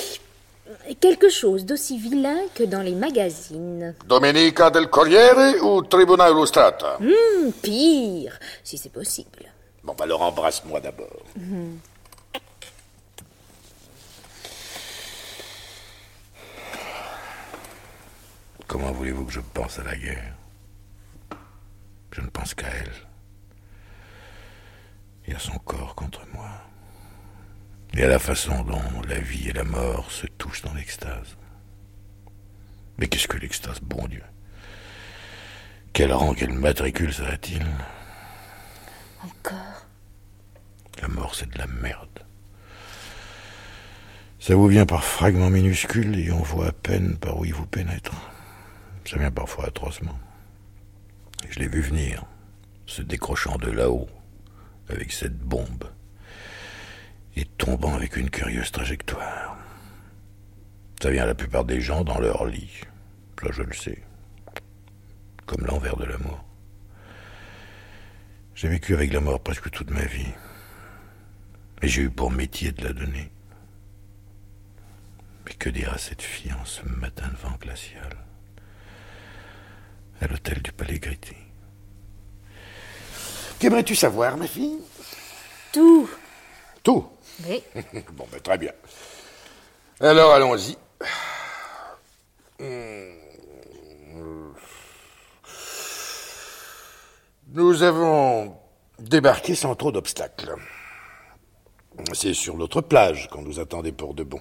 quelque 0.99 1.29
chose 1.29 1.65
d'aussi 1.65 1.97
vilain 1.99 2.39
que 2.55 2.63
dans 2.63 2.81
les 2.81 2.95
magazines. 2.95 3.95
Domenica 4.05 4.69
del 4.69 4.89
Corriere 4.89 5.61
ou 5.61 5.83
Tribunale 5.83 6.31
Illustrata 6.31 6.97
Hum, 6.99 7.51
pire, 7.61 8.37
si 8.63 8.77
c'est 8.77 8.89
possible. 8.91 9.51
Bon, 9.83 9.93
bah 9.97 10.05
alors 10.05 10.21
embrasse-moi 10.23 10.79
d'abord. 10.79 11.23
Comment 18.67 18.91
voulez-vous 18.91 19.25
que 19.25 19.31
je 19.33 19.39
pense 19.53 19.79
à 19.79 19.83
la 19.83 19.95
guerre? 19.95 20.33
Je 22.11 22.21
ne 22.21 22.29
pense 22.29 22.53
qu'à 22.53 22.67
elle. 22.67 22.91
Et 25.27 25.35
à 25.35 25.39
son 25.39 25.57
corps 25.59 25.95
contre 25.95 26.21
moi. 26.33 26.49
Et 27.97 28.03
à 28.03 28.07
la 28.07 28.19
façon 28.19 28.61
dont 28.61 29.01
la 29.07 29.19
vie 29.19 29.49
et 29.49 29.53
la 29.53 29.63
mort 29.63 30.11
se 30.11 30.27
touchent 30.27 30.61
dans 30.61 30.75
l'extase. 30.75 31.35
Mais 32.99 33.07
qu'est-ce 33.07 33.27
que 33.27 33.37
l'extase, 33.37 33.79
bon 33.81 34.07
Dieu? 34.07 34.21
Quel 35.93 36.13
rang, 36.13 36.35
quel 36.35 36.53
matricule 36.53 37.11
ça 37.11 37.25
a-t-il 37.27 37.65
Encore 39.23 39.87
La 41.01 41.07
mort, 41.07 41.33
c'est 41.33 41.49
de 41.49 41.57
la 41.57 41.65
merde. 41.65 42.19
Ça 44.39 44.55
vous 44.55 44.67
vient 44.67 44.85
par 44.85 45.03
fragments 45.03 45.49
minuscules 45.49 46.19
et 46.19 46.31
on 46.31 46.43
voit 46.43 46.67
à 46.67 46.71
peine 46.71 47.17
par 47.17 47.39
où 47.39 47.45
il 47.45 47.53
vous 47.55 47.65
pénètre. 47.65 48.13
Ça 49.05 49.17
vient 49.17 49.31
parfois 49.31 49.65
atrocement. 49.65 50.19
Je 51.49 51.57
l'ai 51.57 51.67
vu 51.67 51.81
venir, 51.81 52.25
se 52.85 53.01
décrochant 53.01 53.57
de 53.57 53.71
là-haut, 53.71 54.07
avec 54.87 55.11
cette 55.11 55.39
bombe. 55.39 55.85
Et 57.37 57.45
tombant 57.45 57.93
avec 57.93 58.17
une 58.17 58.31
curieuse 58.31 58.71
trajectoire. 58.71 59.57
Ça 61.01 61.11
vient 61.11 61.23
à 61.23 61.27
la 61.27 61.35
plupart 61.35 61.65
des 61.65 61.79
gens 61.79 62.03
dans 62.03 62.19
leur 62.19 62.45
lit. 62.45 62.81
Ça, 63.39 63.49
je 63.51 63.61
le 63.61 63.73
sais. 63.73 64.03
Comme 65.45 65.65
l'envers 65.65 65.95
de 65.97 66.05
l'amour. 66.05 66.43
J'ai 68.55 68.69
vécu 68.69 68.95
avec 68.95 69.13
la 69.13 69.21
mort 69.21 69.39
presque 69.39 69.69
toute 69.69 69.91
ma 69.91 70.03
vie. 70.05 70.33
Et 71.83 71.87
j'ai 71.87 72.01
eu 72.01 72.09
pour 72.09 72.31
métier 72.31 72.71
de 72.71 72.83
la 72.83 72.93
donner. 72.93 73.29
Mais 75.45 75.53
que 75.53 75.69
dira 75.69 75.99
cette 75.99 76.23
fille 76.23 76.53
en 76.53 76.65
ce 76.65 76.81
matin 76.87 77.27
de 77.27 77.37
vent 77.37 77.55
glacial? 77.61 78.17
À 80.19 80.25
l'hôtel 80.25 80.63
du 80.63 80.71
Palais 80.71 80.97
Grité. 80.97 81.37
Qu'aimerais-tu 83.59 83.95
savoir, 83.95 84.35
ma 84.37 84.47
fille? 84.47 84.79
Tout. 85.71 86.09
Tout 86.87 87.05
Oui. 87.45 87.61
Bon, 88.13 88.25
ben, 88.31 88.39
très 88.39 88.57
bien. 88.57 88.71
Alors, 89.99 90.31
allons-y. 90.31 90.77
Nous 97.49 97.83
avons 97.83 98.55
débarqué 98.99 99.53
sans 99.53 99.75
trop 99.75 99.91
d'obstacles. 99.91 100.55
C'est 102.13 102.33
sur 102.33 102.55
l'autre 102.55 102.79
plage 102.79 103.27
qu'on 103.27 103.41
nous 103.41 103.59
attendait 103.59 103.91
pour 103.91 104.13
de 104.13 104.23
bon. 104.23 104.39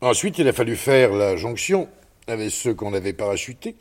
Ensuite, 0.00 0.40
il 0.40 0.48
a 0.48 0.52
fallu 0.52 0.74
faire 0.74 1.12
la 1.12 1.36
jonction 1.36 1.88
avec 2.26 2.50
ceux 2.50 2.74
qu'on 2.74 2.94
avait 2.94 3.12
parachutés 3.12 3.76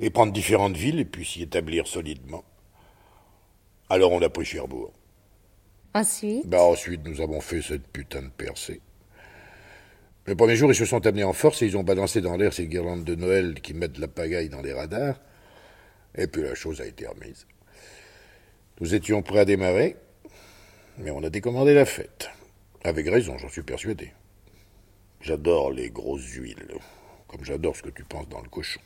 et 0.00 0.10
prendre 0.10 0.34
différentes 0.34 0.76
villes 0.76 1.00
et 1.00 1.06
puis 1.06 1.24
s'y 1.24 1.40
établir 1.40 1.86
solidement. 1.86 2.44
Alors 3.88 4.12
on 4.12 4.20
a 4.20 4.28
pris 4.28 4.44
Cherbourg. 4.44 4.92
Ensuite? 5.96 6.46
Bah 6.46 6.62
ensuite, 6.62 7.08
nous 7.08 7.22
avons 7.22 7.40
fait 7.40 7.62
cette 7.62 7.86
putain 7.88 8.20
de 8.20 8.28
percée. 8.28 8.82
Le 10.26 10.36
premier 10.36 10.54
jour, 10.54 10.70
ils 10.70 10.74
se 10.74 10.84
sont 10.84 11.06
amenés 11.06 11.24
en 11.24 11.32
force 11.32 11.62
et 11.62 11.66
ils 11.66 11.78
ont 11.78 11.84
balancé 11.84 12.20
dans 12.20 12.36
l'air 12.36 12.52
ces 12.52 12.66
guirlandes 12.66 13.04
de 13.04 13.14
Noël 13.14 13.54
qui 13.62 13.72
mettent 13.72 13.96
la 13.96 14.06
pagaille 14.06 14.50
dans 14.50 14.60
les 14.60 14.74
radars. 14.74 15.18
Et 16.14 16.26
puis 16.26 16.42
la 16.42 16.54
chose 16.54 16.82
a 16.82 16.86
été 16.86 17.06
remise. 17.06 17.46
Nous 18.78 18.94
étions 18.94 19.22
prêts 19.22 19.38
à 19.38 19.44
démarrer, 19.46 19.96
mais 20.98 21.10
on 21.10 21.22
a 21.22 21.30
décommandé 21.30 21.72
la 21.72 21.86
fête. 21.86 22.28
Avec 22.84 23.08
raison, 23.08 23.38
j'en 23.38 23.48
suis 23.48 23.62
persuadé. 23.62 24.12
J'adore 25.22 25.70
les 25.70 25.88
grosses 25.88 26.30
huiles, 26.34 26.74
comme 27.26 27.42
j'adore 27.42 27.74
ce 27.74 27.80
que 27.82 27.88
tu 27.88 28.04
penses 28.04 28.28
dans 28.28 28.42
le 28.42 28.50
cochon. 28.50 28.80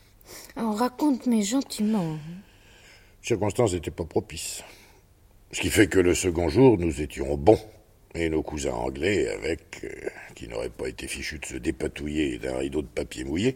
On 0.55 0.71
raconte, 0.71 1.27
mais 1.27 1.43
gentiment. 1.43 2.13
Les 2.13 3.27
circonstances 3.27 3.73
n'étaient 3.73 3.91
pas 3.91 4.05
propices. 4.05 4.63
Ce 5.53 5.61
qui 5.61 5.71
fait 5.71 5.89
que 5.89 5.99
le 5.99 6.15
second 6.15 6.49
jour, 6.49 6.79
nous 6.79 7.01
étions 7.01 7.37
bons. 7.37 7.59
Et 8.15 8.29
nos 8.29 8.43
cousins 8.43 8.73
anglais, 8.73 9.29
avec, 9.29 9.85
euh, 9.85 9.89
qui 10.35 10.49
n'auraient 10.49 10.69
pas 10.69 10.89
été 10.89 11.07
fichus 11.07 11.39
de 11.39 11.47
se 11.47 11.57
dépatouiller 11.57 12.39
d'un 12.39 12.57
rideau 12.57 12.83
de 12.83 12.89
papier 12.89 13.23
mouillé, 13.23 13.55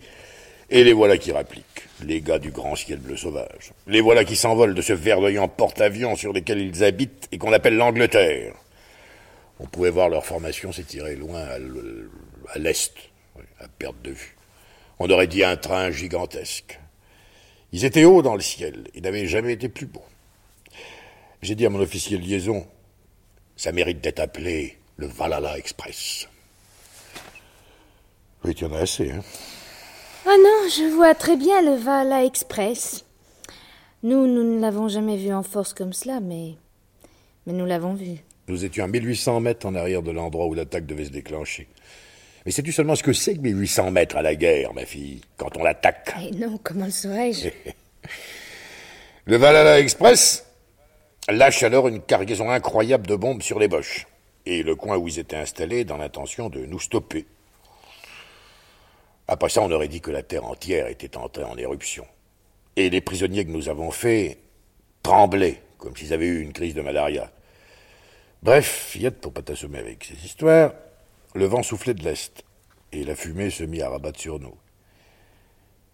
et 0.70 0.84
les 0.84 0.92
voilà 0.92 1.18
qui 1.18 1.32
rappliquent, 1.32 1.88
les 2.04 2.20
gars 2.20 2.38
du 2.38 2.50
grand 2.50 2.76
ciel 2.76 2.98
bleu 2.98 3.16
sauvage. 3.16 3.72
Les 3.86 4.00
voilà 4.00 4.24
qui 4.24 4.36
s'envolent 4.36 4.74
de 4.74 4.82
ce 4.82 4.92
verdoyant 4.92 5.48
porte-avions 5.48 6.16
sur 6.16 6.32
lesquels 6.32 6.60
ils 6.60 6.84
habitent 6.84 7.28
et 7.32 7.38
qu'on 7.38 7.52
appelle 7.52 7.76
l'Angleterre. 7.76 8.54
On 9.60 9.66
pouvait 9.66 9.90
voir 9.90 10.08
leur 10.08 10.24
formation 10.24 10.72
s'étirer 10.72 11.16
loin 11.16 11.40
à 11.40 12.58
l'est, 12.58 12.92
à 13.60 13.68
perte 13.68 14.00
de 14.02 14.10
vue. 14.12 14.36
On 14.98 15.10
aurait 15.10 15.26
dit 15.26 15.44
un 15.44 15.56
train 15.56 15.90
gigantesque. 15.90 16.78
Ils 17.72 17.84
étaient 17.84 18.04
hauts 18.04 18.22
dans 18.22 18.34
le 18.34 18.40
ciel 18.40 18.88
et 18.94 19.00
n'avaient 19.00 19.26
jamais 19.26 19.52
été 19.52 19.68
plus 19.68 19.86
beaux. 19.86 20.04
J'ai 21.44 21.54
dit 21.54 21.66
à 21.66 21.68
mon 21.68 21.80
officier 21.80 22.16
de 22.16 22.22
liaison, 22.22 22.66
ça 23.54 23.70
mérite 23.70 24.00
d'être 24.00 24.20
appelé 24.20 24.78
le 24.96 25.06
Valhalla 25.06 25.58
Express. 25.58 26.26
Oui, 28.42 28.54
tu 28.54 28.64
en 28.64 28.72
as 28.72 28.78
assez, 28.78 29.10
hein 29.10 29.20
Ah 30.24 30.36
non, 30.38 30.68
je 30.70 30.94
vois 30.94 31.14
très 31.14 31.36
bien 31.36 31.60
le 31.60 31.76
Vala 31.76 32.24
Express. 32.24 33.04
Nous, 34.02 34.26
nous 34.26 34.54
ne 34.54 34.58
l'avons 34.58 34.88
jamais 34.88 35.18
vu 35.18 35.34
en 35.34 35.42
force 35.42 35.74
comme 35.74 35.92
cela, 35.92 36.20
mais. 36.20 36.54
Mais 37.46 37.52
nous 37.52 37.66
l'avons 37.66 37.92
vu. 37.92 38.20
Nous 38.48 38.64
étions 38.64 38.84
à 38.84 38.88
1800 38.88 39.40
mètres 39.40 39.66
en 39.66 39.74
arrière 39.74 40.02
de 40.02 40.12
l'endroit 40.12 40.46
où 40.46 40.54
l'attaque 40.54 40.86
devait 40.86 41.04
se 41.04 41.10
déclencher. 41.10 41.68
Mais 42.46 42.52
sais-tu 42.52 42.72
seulement 42.72 42.96
ce 42.96 43.02
que 43.02 43.12
c'est 43.12 43.34
que 43.34 43.40
1800 43.40 43.90
mètres 43.90 44.16
à 44.16 44.22
la 44.22 44.34
guerre, 44.34 44.72
ma 44.72 44.86
fille, 44.86 45.20
quand 45.36 45.54
on 45.58 45.62
l'attaque? 45.62 46.14
Eh 46.22 46.30
non, 46.36 46.58
comment 46.62 46.86
le 46.86 46.90
saurais-je? 46.90 47.50
Le 49.26 49.36
Valhalla 49.36 49.78
Express 49.80 50.43
lâche 51.28 51.62
alors 51.62 51.88
une 51.88 52.02
cargaison 52.02 52.50
incroyable 52.50 53.06
de 53.06 53.16
bombes 53.16 53.42
sur 53.42 53.58
les 53.58 53.68
Boches 53.68 54.06
et 54.46 54.62
le 54.62 54.74
coin 54.74 54.96
où 54.96 55.08
ils 55.08 55.18
étaient 55.18 55.36
installés 55.36 55.84
dans 55.84 55.96
l'intention 55.96 56.48
de 56.48 56.66
nous 56.66 56.80
stopper. 56.80 57.26
Après 59.26 59.48
ça, 59.48 59.62
on 59.62 59.70
aurait 59.70 59.88
dit 59.88 60.02
que 60.02 60.10
la 60.10 60.22
terre 60.22 60.44
entière 60.44 60.88
était 60.88 61.16
entrée 61.16 61.44
en 61.44 61.56
éruption. 61.56 62.06
Et 62.76 62.90
les 62.90 63.00
prisonniers 63.00 63.46
que 63.46 63.50
nous 63.50 63.68
avons 63.68 63.90
faits 63.90 64.38
tremblaient, 65.02 65.62
comme 65.78 65.96
s'ils 65.96 66.12
avaient 66.12 66.26
eu 66.26 66.40
une 66.40 66.52
crise 66.52 66.74
de 66.74 66.82
malaria. 66.82 67.30
Bref, 68.42 68.88
fillette, 68.88 69.20
pour 69.20 69.32
pas 69.32 69.40
t'assommer 69.40 69.78
avec 69.78 70.04
ces 70.04 70.26
histoires, 70.26 70.74
le 71.34 71.46
vent 71.46 71.62
soufflait 71.62 71.94
de 71.94 72.04
l'est, 72.04 72.44
et 72.92 73.04
la 73.04 73.16
fumée 73.16 73.48
se 73.48 73.64
mit 73.64 73.80
à 73.80 73.88
rabattre 73.88 74.20
sur 74.20 74.38
nous. 74.38 74.54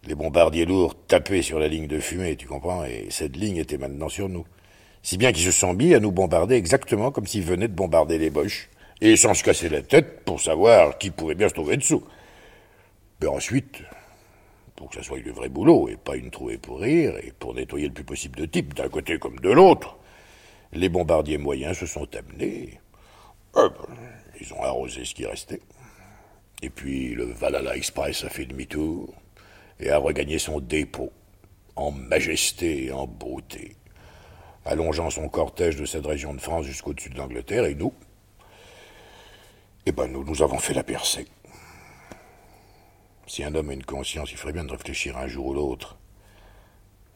Les 0.05 0.15
bombardiers 0.15 0.65
lourds 0.65 0.95
tapaient 1.07 1.43
sur 1.43 1.59
la 1.59 1.67
ligne 1.67 1.87
de 1.87 1.99
fumée, 1.99 2.35
tu 2.35 2.47
comprends, 2.47 2.83
et 2.83 3.07
cette 3.11 3.37
ligne 3.37 3.57
était 3.57 3.77
maintenant 3.77 4.09
sur 4.09 4.27
nous. 4.27 4.45
Si 5.03 5.17
bien 5.17 5.31
qu'ils 5.31 5.45
se 5.45 5.51
sont 5.51 5.73
mis 5.73 5.93
à 5.93 5.99
nous 5.99 6.11
bombarder 6.11 6.55
exactement 6.55 7.11
comme 7.11 7.27
s'ils 7.27 7.43
venaient 7.43 7.67
de 7.67 7.73
bombarder 7.73 8.17
les 8.17 8.29
Boches, 8.29 8.69
et 9.01 9.17
sans 9.17 9.33
se 9.33 9.43
casser 9.43 9.67
la 9.67 9.81
tête 9.81 10.23
pour 10.23 10.39
savoir 10.39 10.97
qui 10.97 11.09
pouvait 11.09 11.35
bien 11.35 11.49
se 11.49 11.55
trouver 11.55 11.75
dessous. 11.75 12.03
Mais 13.19 13.27
ensuite, 13.27 13.81
pour 14.75 14.89
que 14.89 14.95
ça 14.95 15.03
soit 15.03 15.19
le 15.19 15.31
vrai 15.31 15.49
boulot, 15.49 15.89
et 15.89 15.97
pas 15.97 16.15
une 16.15 16.29
trouée 16.29 16.57
pour 16.57 16.79
rire, 16.79 17.15
et 17.23 17.33
pour 17.37 17.55
nettoyer 17.55 17.87
le 17.87 17.93
plus 17.93 18.03
possible 18.03 18.39
de 18.39 18.45
types 18.45 18.73
d'un 18.75 18.89
côté 18.89 19.17
comme 19.17 19.39
de 19.39 19.49
l'autre, 19.49 19.97
les 20.71 20.89
bombardiers 20.89 21.37
moyens 21.37 21.77
se 21.79 21.85
sont 21.85 22.07
amenés. 22.15 22.79
Euh, 23.57 23.69
ben, 23.69 23.95
ils 24.39 24.53
ont 24.53 24.63
arrosé 24.63 25.03
ce 25.03 25.13
qui 25.13 25.25
restait. 25.25 25.61
Et 26.61 26.69
puis 26.69 27.15
le 27.15 27.25
Valhalla 27.25 27.75
Express 27.75 28.23
a 28.23 28.29
fait 28.29 28.45
demi-tour 28.45 29.13
et 29.79 29.89
a 29.89 29.97
regagné 29.97 30.37
son 30.37 30.59
dépôt, 30.59 31.11
en 31.75 31.91
majesté 31.91 32.85
et 32.85 32.91
en 32.91 33.07
beauté, 33.07 33.75
allongeant 34.65 35.09
son 35.09 35.27
cortège 35.29 35.75
de 35.75 35.85
cette 35.85 36.05
région 36.05 36.33
de 36.33 36.41
France 36.41 36.65
jusqu'au-dessus 36.65 37.09
de 37.09 37.17
l'Angleterre, 37.17 37.65
et 37.65 37.75
nous, 37.75 37.93
eh 39.85 39.91
ben 39.91 40.07
nous, 40.07 40.23
nous 40.23 40.41
avons 40.41 40.59
fait 40.59 40.73
la 40.73 40.83
percée. 40.83 41.27
Si 43.27 43.43
un 43.43 43.55
homme 43.55 43.69
a 43.69 43.73
une 43.73 43.85
conscience, 43.85 44.31
il 44.31 44.37
ferait 44.37 44.53
bien 44.53 44.65
de 44.65 44.71
réfléchir 44.71 45.17
un 45.17 45.27
jour 45.27 45.47
ou 45.47 45.53
l'autre 45.53 45.97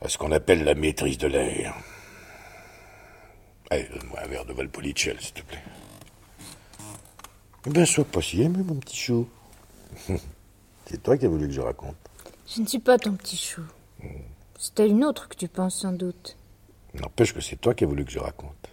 à 0.02 0.10
ce 0.10 0.18
qu'on 0.18 0.32
appelle 0.32 0.64
la 0.64 0.76
maîtrise 0.76 1.18
de 1.18 1.28
l'air. 1.28 1.76
Allez, 3.70 3.88
donne-moi 3.90 4.20
un 4.24 4.28
verre 4.28 4.46
de 4.46 4.54
Valpolicella, 4.54 5.20
s'il 5.20 5.34
te 5.34 5.42
plaît. 5.42 5.64
Eh 7.66 7.70
Ben, 7.72 7.86
sois 7.86 8.06
pas 8.06 8.22
si 8.22 8.42
aimé, 8.44 8.60
mon 8.64 8.76
petit 8.76 8.98
chou. 8.98 9.28
C'est 10.86 11.02
toi 11.02 11.18
qui 11.18 11.26
as 11.26 11.30
voulu 11.30 11.48
que 11.48 11.54
je 11.54 11.62
raconte. 11.62 11.96
Je 12.48 12.62
ne 12.62 12.68
suis 12.68 12.80
pas 12.80 13.00
ton 13.00 13.14
petit 13.14 13.38
chou. 13.38 13.64
C'est 14.60 14.80
à 14.80 14.86
une 14.86 15.04
autre 15.04 15.28
que 15.28 15.36
tu 15.36 15.48
penses 15.48 15.82
sans 15.82 15.92
doute. 15.92 16.38
N'empêche 17.00 17.34
que 17.34 17.42
c'est 17.42 17.56
toi 17.58 17.74
qui 17.74 17.84
as 17.84 17.88
voulu 17.88 18.06
que 18.06 18.12
je 18.12 18.20
raconte. 18.20 18.70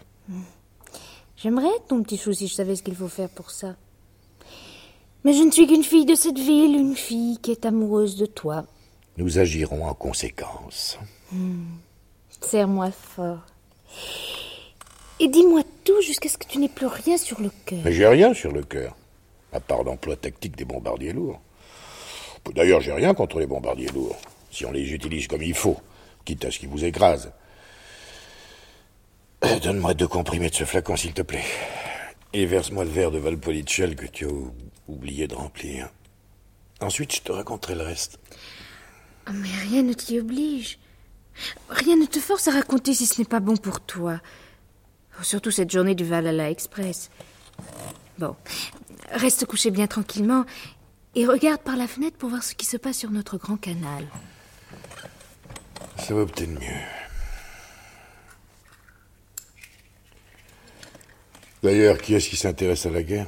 J'aimerais 1.37 1.69
être 1.77 1.89
ton 1.89 2.03
petit 2.03 2.17
chou 2.17 2.33
si 2.33 2.47
je 2.47 2.55
savais 2.55 2.77
ce 2.77 2.83
qu'il 2.83 2.95
faut 2.95 3.09
faire 3.09 3.29
pour 3.29 3.51
ça. 3.51 3.75
Mais 5.25 5.33
je 5.33 5.43
ne 5.43 5.51
suis 5.51 5.67
qu'une 5.67 5.85
fille 5.85 6.07
de 6.07 6.15
cette 6.15 6.39
ville, 6.39 6.77
une 6.77 6.97
fille 6.97 7.39
qui 7.39 7.51
est 7.53 7.67
amoureuse 7.67 8.17
de 8.17 8.27
toi. 8.27 8.65
Nous 9.17 9.39
agirons 9.39 9.85
en 9.87 9.95
conséquence. 9.95 10.99
Serre-moi 12.41 12.91
fort. 12.91 13.41
Et 15.21 15.29
dis-moi 15.29 15.63
tout 15.85 16.01
jusqu'à 16.03 16.29
ce 16.29 16.39
que 16.39 16.47
tu 16.47 16.59
n'aies 16.59 16.69
plus 16.69 16.87
rien 16.87 17.17
sur 17.17 17.41
le 17.41 17.51
cœur. 17.67 17.81
Mais 17.85 17.93
j'ai 17.93 18.07
rien 18.07 18.35
sur 18.35 18.53
le 18.53 18.63
cœur, 18.63 18.97
à 19.53 19.61
part 19.61 19.85
l'emploi 19.85 20.17
tactique 20.17 20.57
des 20.57 20.65
bombardiers 20.65 21.13
lourds. 21.13 21.41
D'ailleurs, 22.55 22.81
j'ai 22.81 22.93
rien 22.93 23.15
contre 23.15 23.39
les 23.39 23.47
bombardiers 23.47 23.89
lourds, 23.89 24.19
si 24.51 24.67
on 24.67 24.73
les 24.73 24.93
utilise 24.93 25.29
comme 25.29 25.43
il 25.43 25.55
faut, 25.55 25.77
quitte 26.25 26.45
à 26.45 26.51
ce 26.51 26.59
qu'ils 26.59 26.69
vous 26.69 26.85
écrasent. 26.85 27.33
Euh, 29.45 29.59
Donne-moi 29.59 29.95
deux 29.95 30.09
comprimés 30.09 30.51
de 30.51 30.55
ce 30.55 30.65
flacon, 30.65 30.97
s'il 30.97 31.13
te 31.15 31.23
plaît. 31.23 31.45
Et 32.33 32.47
verse-moi 32.47 32.85
le 32.85 32.91
verre 32.91 33.11
de 33.11 33.19
Valpolicella 33.19 33.95
que 33.95 34.07
tu 34.07 34.25
as 34.25 34.29
ou- 34.29 34.55
oublié 34.89 35.27
de 35.27 35.35
remplir. 35.35 35.89
Ensuite, 36.81 37.15
je 37.17 37.21
te 37.23 37.33
raconterai 37.33 37.75
le 37.75 37.83
reste. 37.83 38.19
Oh, 39.29 39.33
mais 39.35 39.49
rien 39.69 39.83
ne 39.83 39.93
t'y 39.93 40.19
oblige. 40.19 40.79
Rien 41.69 41.97
ne 41.97 42.07
te 42.07 42.19
force 42.19 42.49
à 42.49 42.53
raconter 42.53 42.95
si 42.95 43.07
ce 43.07 43.21
n'est 43.21 43.27
pas 43.27 43.41
bon 43.41 43.57
pour 43.57 43.81
toi. 43.81 44.21
Surtout 45.23 45.51
cette 45.51 45.71
journée 45.71 45.95
du 45.95 46.05
Valhalla 46.05 46.51
Express. 46.51 47.11
Bon, 48.19 48.35
reste 49.13 49.45
couché 49.47 49.71
bien 49.71 49.87
tranquillement 49.87 50.45
et 51.15 51.27
regarde 51.27 51.61
par 51.63 51.77
la 51.77 51.87
fenêtre 51.87 52.17
pour 52.17 52.31
voir 52.31 52.43
ce 52.43 52.55
qui 52.55 52.67
se 52.67 52.77
passe 52.77 52.99
sur 52.99 53.11
notre 53.11 53.37
grand 53.39 53.57
canal. 53.57 54.07
Ça 55.99 56.15
va 56.15 56.25
peut-être 56.27 56.49
mieux. 56.51 56.81
D'ailleurs, 61.63 61.99
qui 61.99 62.15
est-ce 62.15 62.29
qui 62.29 62.37
s'intéresse 62.37 62.87
à 62.87 62.91
la 62.91 63.03
guerre? 63.03 63.27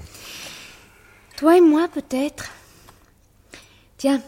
Toi 1.36 1.56
et 1.56 1.60
moi, 1.60 1.88
peut-être. 1.88 2.50
Tiens. 3.96 4.20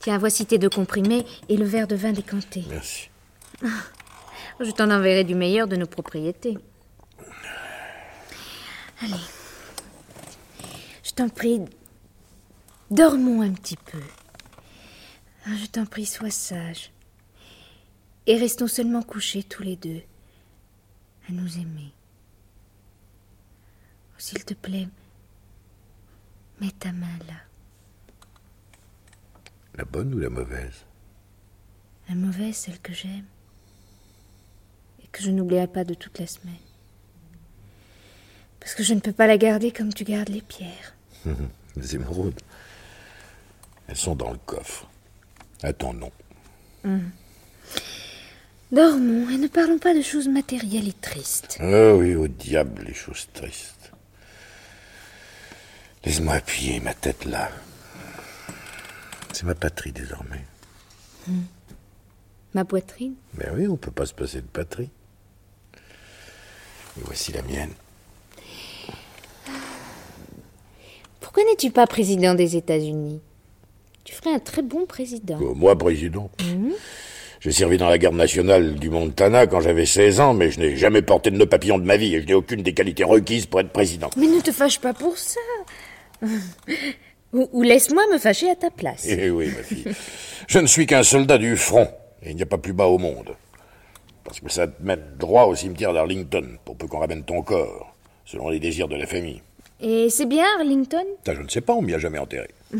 Tiens, 0.00 0.18
voici 0.18 0.46
tes 0.46 0.58
deux 0.58 0.70
comprimés 0.70 1.24
et 1.48 1.56
le 1.56 1.64
verre 1.64 1.86
de 1.86 1.96
vin 1.96 2.12
décanté. 2.12 2.64
Merci. 2.68 3.08
Je 4.60 4.70
t'en 4.70 4.90
enverrai 4.90 5.24
du 5.24 5.34
meilleur 5.34 5.66
de 5.68 5.76
nos 5.76 5.86
propriétés. 5.86 6.58
Allez. 9.02 9.12
Je 11.02 11.10
t'en 11.12 11.28
prie, 11.28 11.60
dormons 12.90 13.42
un 13.42 13.52
petit 13.52 13.76
peu. 13.76 14.00
Ah, 15.46 15.50
Je 15.60 15.66
t'en 15.66 15.86
prie, 15.86 16.06
sois 16.06 16.30
sage. 16.30 16.90
Et 18.26 18.36
restons 18.36 18.66
seulement 18.66 19.02
couchés 19.02 19.42
tous 19.42 19.62
les 19.62 19.76
deux, 19.76 20.02
à 21.28 21.32
nous 21.32 21.56
aimer. 21.58 21.92
S'il 24.18 24.44
te 24.44 24.54
plaît, 24.54 24.88
mets 26.60 26.70
ta 26.78 26.92
main 26.92 27.18
là. 27.28 27.34
La 29.76 29.84
bonne 29.84 30.14
ou 30.14 30.18
la 30.18 30.30
mauvaise? 30.30 30.84
La 32.08 32.14
mauvaise, 32.14 32.56
celle 32.56 32.80
que 32.80 32.94
j'aime. 32.94 33.26
Et 35.02 35.06
que 35.08 35.22
je 35.22 35.30
n'oublierai 35.30 35.66
pas 35.66 35.84
de 35.84 35.94
toute 35.94 36.18
la 36.18 36.26
semaine. 36.26 36.54
Parce 38.60 38.74
que 38.74 38.82
je 38.82 38.94
ne 38.94 39.00
peux 39.00 39.12
pas 39.12 39.26
la 39.26 39.36
garder 39.36 39.70
comme 39.70 39.92
tu 39.92 40.04
gardes 40.04 40.30
les 40.30 40.42
pierres. 40.42 40.94
Les 41.76 41.94
émeraudes. 41.94 42.40
Elles 43.86 43.96
sont 43.96 44.16
dans 44.16 44.32
le 44.32 44.38
coffre. 44.38 44.88
Ton 45.78 45.92
nom. 45.92 46.10
Dormons 48.72 49.28
et 49.28 49.36
ne 49.36 49.48
parlons 49.48 49.78
pas 49.78 49.94
de 49.94 50.00
choses 50.00 50.28
matérielles 50.28 50.88
et 50.88 50.92
tristes. 50.94 51.58
Ah 51.60 51.94
oui, 51.94 52.14
au 52.14 52.28
diable, 52.28 52.84
les 52.86 52.94
choses 52.94 53.28
tristes. 53.34 53.75
Laisse-moi 56.06 56.34
appuyer 56.34 56.78
ma 56.78 56.94
tête 56.94 57.24
là. 57.24 57.50
C'est 59.32 59.44
ma 59.44 59.56
patrie 59.56 59.90
désormais. 59.90 60.44
Ma 62.54 62.64
poitrine? 62.64 63.14
Ben 63.34 63.50
oui, 63.54 63.66
on 63.66 63.76
peut 63.76 63.90
pas 63.90 64.06
se 64.06 64.14
passer 64.14 64.40
de 64.40 64.46
patrie. 64.46 64.88
Et 65.74 67.02
voici 67.02 67.32
la 67.32 67.42
mienne. 67.42 67.72
Pourquoi 71.20 71.42
n'es-tu 71.42 71.70
pas 71.70 71.88
président 71.88 72.34
des 72.34 72.56
États-Unis? 72.56 73.20
Tu 74.04 74.14
ferais 74.14 74.32
un 74.32 74.38
très 74.38 74.62
bon 74.62 74.86
président. 74.86 75.38
Oh, 75.42 75.54
moi, 75.54 75.76
président. 75.76 76.30
J'ai 77.40 77.52
servi 77.52 77.76
dans 77.76 77.88
la 77.88 77.98
garde 77.98 78.14
nationale 78.14 78.76
du 78.76 78.88
Montana 78.90 79.46
quand 79.46 79.60
j'avais 79.60 79.84
16 79.84 80.20
ans, 80.20 80.34
mais 80.34 80.50
je 80.50 80.60
n'ai 80.60 80.76
jamais 80.76 81.02
porté 81.02 81.30
de 81.30 81.36
nœud 81.36 81.46
papillon 81.46 81.78
de 81.78 81.84
ma 81.84 81.96
vie 81.96 82.14
et 82.14 82.22
je 82.22 82.26
n'ai 82.26 82.34
aucune 82.34 82.62
des 82.62 82.72
qualités 82.72 83.04
requises 83.04 83.46
pour 83.46 83.60
être 83.60 83.72
président. 83.72 84.08
Mais 84.16 84.28
ne 84.28 84.40
te 84.40 84.52
fâche 84.52 84.80
pas 84.80 84.94
pour 84.94 85.18
ça. 85.18 85.40
ou 87.32 87.48
ou 87.52 87.62
laisse-moi 87.62 88.02
me 88.12 88.18
fâcher 88.18 88.50
à 88.50 88.56
ta 88.56 88.70
place. 88.70 89.06
Eh 89.08 89.30
oui, 89.30 89.52
ma 89.56 89.62
fille. 89.62 89.84
Je 90.46 90.58
ne 90.58 90.66
suis 90.66 90.86
qu'un 90.86 91.02
soldat 91.02 91.38
du 91.38 91.56
front, 91.56 91.88
et 92.22 92.30
il 92.30 92.36
n'y 92.36 92.42
a 92.42 92.46
pas 92.46 92.58
plus 92.58 92.72
bas 92.72 92.86
au 92.86 92.98
monde. 92.98 93.34
Parce 94.24 94.40
que 94.40 94.50
ça 94.50 94.66
te 94.66 94.82
met 94.82 94.98
droit 95.18 95.44
au 95.44 95.54
cimetière 95.54 95.92
d'Arlington, 95.92 96.58
pour 96.64 96.76
peu 96.76 96.86
qu'on 96.86 96.98
ramène 96.98 97.24
ton 97.24 97.42
corps, 97.42 97.94
selon 98.24 98.48
les 98.48 98.58
désirs 98.58 98.88
de 98.88 98.96
la 98.96 99.06
famille. 99.06 99.40
Et 99.80 100.08
c'est 100.10 100.26
bien, 100.26 100.46
Arlington? 100.58 101.04
Ça, 101.24 101.34
je 101.34 101.42
ne 101.42 101.48
sais 101.48 101.60
pas, 101.60 101.74
on 101.74 101.82
m'y 101.82 101.94
a 101.94 101.98
jamais 101.98 102.18
enterré. 102.18 102.48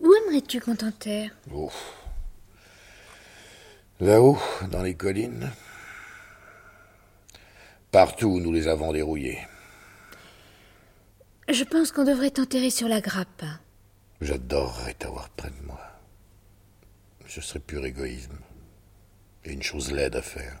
Où 0.00 0.12
aimerais-tu 0.12 0.60
qu'on 0.60 0.76
t'enterre? 0.76 1.30
Oh. 1.54 1.70
Là-haut, 4.00 4.38
dans 4.70 4.82
les 4.82 4.94
collines. 4.94 5.50
Partout 7.90 8.26
où 8.26 8.40
nous 8.40 8.52
les 8.52 8.68
avons 8.68 8.92
dérouillés. 8.92 9.38
Je 11.56 11.64
pense 11.64 11.90
qu'on 11.90 12.04
devrait 12.04 12.28
t'enterrer 12.28 12.68
sur 12.68 12.86
la 12.86 13.00
grappe. 13.00 13.42
J'adorerais 14.20 14.92
t'avoir 14.92 15.30
près 15.30 15.48
de 15.48 15.66
moi. 15.66 15.80
Ce 17.26 17.40
serait 17.40 17.60
pur 17.60 17.82
égoïsme. 17.86 18.36
Et 19.46 19.54
une 19.54 19.62
chose 19.62 19.90
laide 19.90 20.16
à 20.16 20.20
faire. 20.20 20.58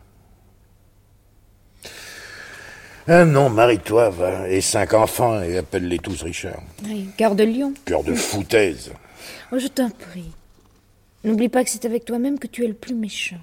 Ah 3.06 3.26
non, 3.26 3.50
marie-toi, 3.50 4.08
va, 4.08 4.48
et 4.48 4.62
cinq 4.62 4.94
enfants, 4.94 5.42
et 5.42 5.58
appelle-les 5.58 5.98
tous 5.98 6.22
Richard. 6.22 6.62
Oui, 6.84 7.10
cœur 7.18 7.34
de 7.34 7.44
lion. 7.44 7.74
Cœur 7.84 8.02
de 8.02 8.14
foutaise. 8.30 8.90
Oh, 9.52 9.58
je 9.58 9.66
t'en 9.66 9.90
prie. 9.90 10.32
N'oublie 11.24 11.50
pas 11.50 11.62
que 11.62 11.68
c'est 11.68 11.84
avec 11.84 12.06
toi-même 12.06 12.38
que 12.38 12.46
tu 12.46 12.64
es 12.64 12.68
le 12.68 12.72
plus 12.74 12.94
méchant. 12.94 13.40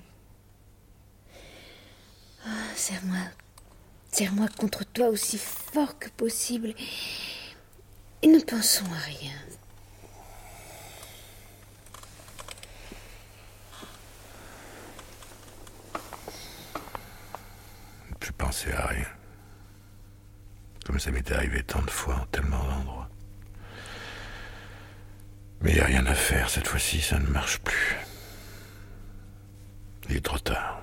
Ah, 2.47 2.49
serre-moi. 2.75 3.19
Serre-moi 4.11 4.47
contre 4.57 4.85
toi 4.85 5.09
aussi 5.09 5.37
fort 5.37 5.99
que 5.99 6.09
possible. 6.09 6.73
Et 8.23 8.27
ne 8.27 8.39
pensons 8.39 8.85
à 8.85 8.99
rien. 8.99 9.33
Ne 18.09 18.15
plus 18.15 18.31
penser 18.31 18.71
à 18.71 18.87
rien. 18.87 19.05
Comme 20.85 20.99
ça 20.99 21.11
m'était 21.11 21.33
arrivé 21.33 21.63
tant 21.63 21.81
de 21.81 21.89
fois 21.89 22.15
en 22.15 22.25
tellement 22.27 22.63
d'endroits. 22.63 23.09
Mais 25.59 25.71
il 25.71 25.75
n'y 25.75 25.81
a 25.81 25.85
rien 25.85 26.05
à 26.05 26.15
faire, 26.15 26.49
cette 26.49 26.67
fois-ci, 26.69 27.01
ça 27.01 27.19
ne 27.19 27.27
marche 27.27 27.59
plus. 27.59 27.97
Il 30.09 30.15
est 30.15 30.23
trop 30.23 30.39
tard. 30.39 30.81